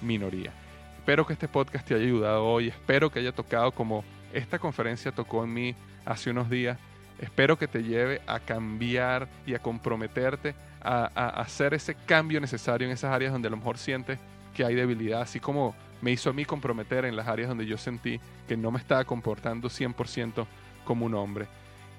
minoría. 0.00 0.52
Espero 0.98 1.26
que 1.26 1.32
este 1.32 1.48
podcast 1.48 1.86
te 1.86 1.94
haya 1.94 2.04
ayudado 2.04 2.44
hoy, 2.44 2.68
espero 2.68 3.10
que 3.10 3.18
haya 3.18 3.32
tocado 3.32 3.72
como 3.72 4.04
esta 4.32 4.58
conferencia 4.58 5.10
tocó 5.10 5.42
en 5.44 5.54
mí 5.54 5.74
hace 6.04 6.30
unos 6.30 6.50
días. 6.50 6.78
Espero 7.18 7.58
que 7.58 7.66
te 7.66 7.82
lleve 7.82 8.20
a 8.26 8.38
cambiar 8.38 9.28
y 9.46 9.54
a 9.54 9.58
comprometerte 9.58 10.54
a, 10.80 11.10
a 11.14 11.40
hacer 11.40 11.74
ese 11.74 11.94
cambio 11.94 12.40
necesario 12.40 12.86
en 12.86 12.92
esas 12.92 13.10
áreas 13.10 13.32
donde 13.32 13.48
a 13.48 13.50
lo 13.50 13.56
mejor 13.56 13.78
sientes 13.78 14.20
que 14.54 14.64
hay 14.64 14.74
debilidad, 14.74 15.22
así 15.22 15.40
como 15.40 15.74
me 16.00 16.12
hizo 16.12 16.30
a 16.30 16.32
mí 16.32 16.44
comprometer 16.44 17.04
en 17.04 17.16
las 17.16 17.28
áreas 17.28 17.48
donde 17.48 17.66
yo 17.66 17.76
sentí 17.76 18.20
que 18.46 18.56
no 18.56 18.70
me 18.70 18.78
estaba 18.78 19.04
comportando 19.04 19.68
100% 19.68 20.46
como 20.84 21.06
un 21.06 21.14
hombre. 21.14 21.46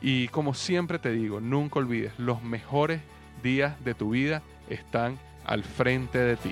Y 0.01 0.29
como 0.29 0.53
siempre 0.53 0.99
te 0.99 1.11
digo, 1.11 1.41
nunca 1.41 1.79
olvides, 1.79 2.17
los 2.17 2.41
mejores 2.41 3.01
días 3.43 3.83
de 3.83 3.93
tu 3.93 4.11
vida 4.11 4.41
están 4.69 5.19
al 5.45 5.63
frente 5.63 6.19
de 6.19 6.37
ti. 6.37 6.51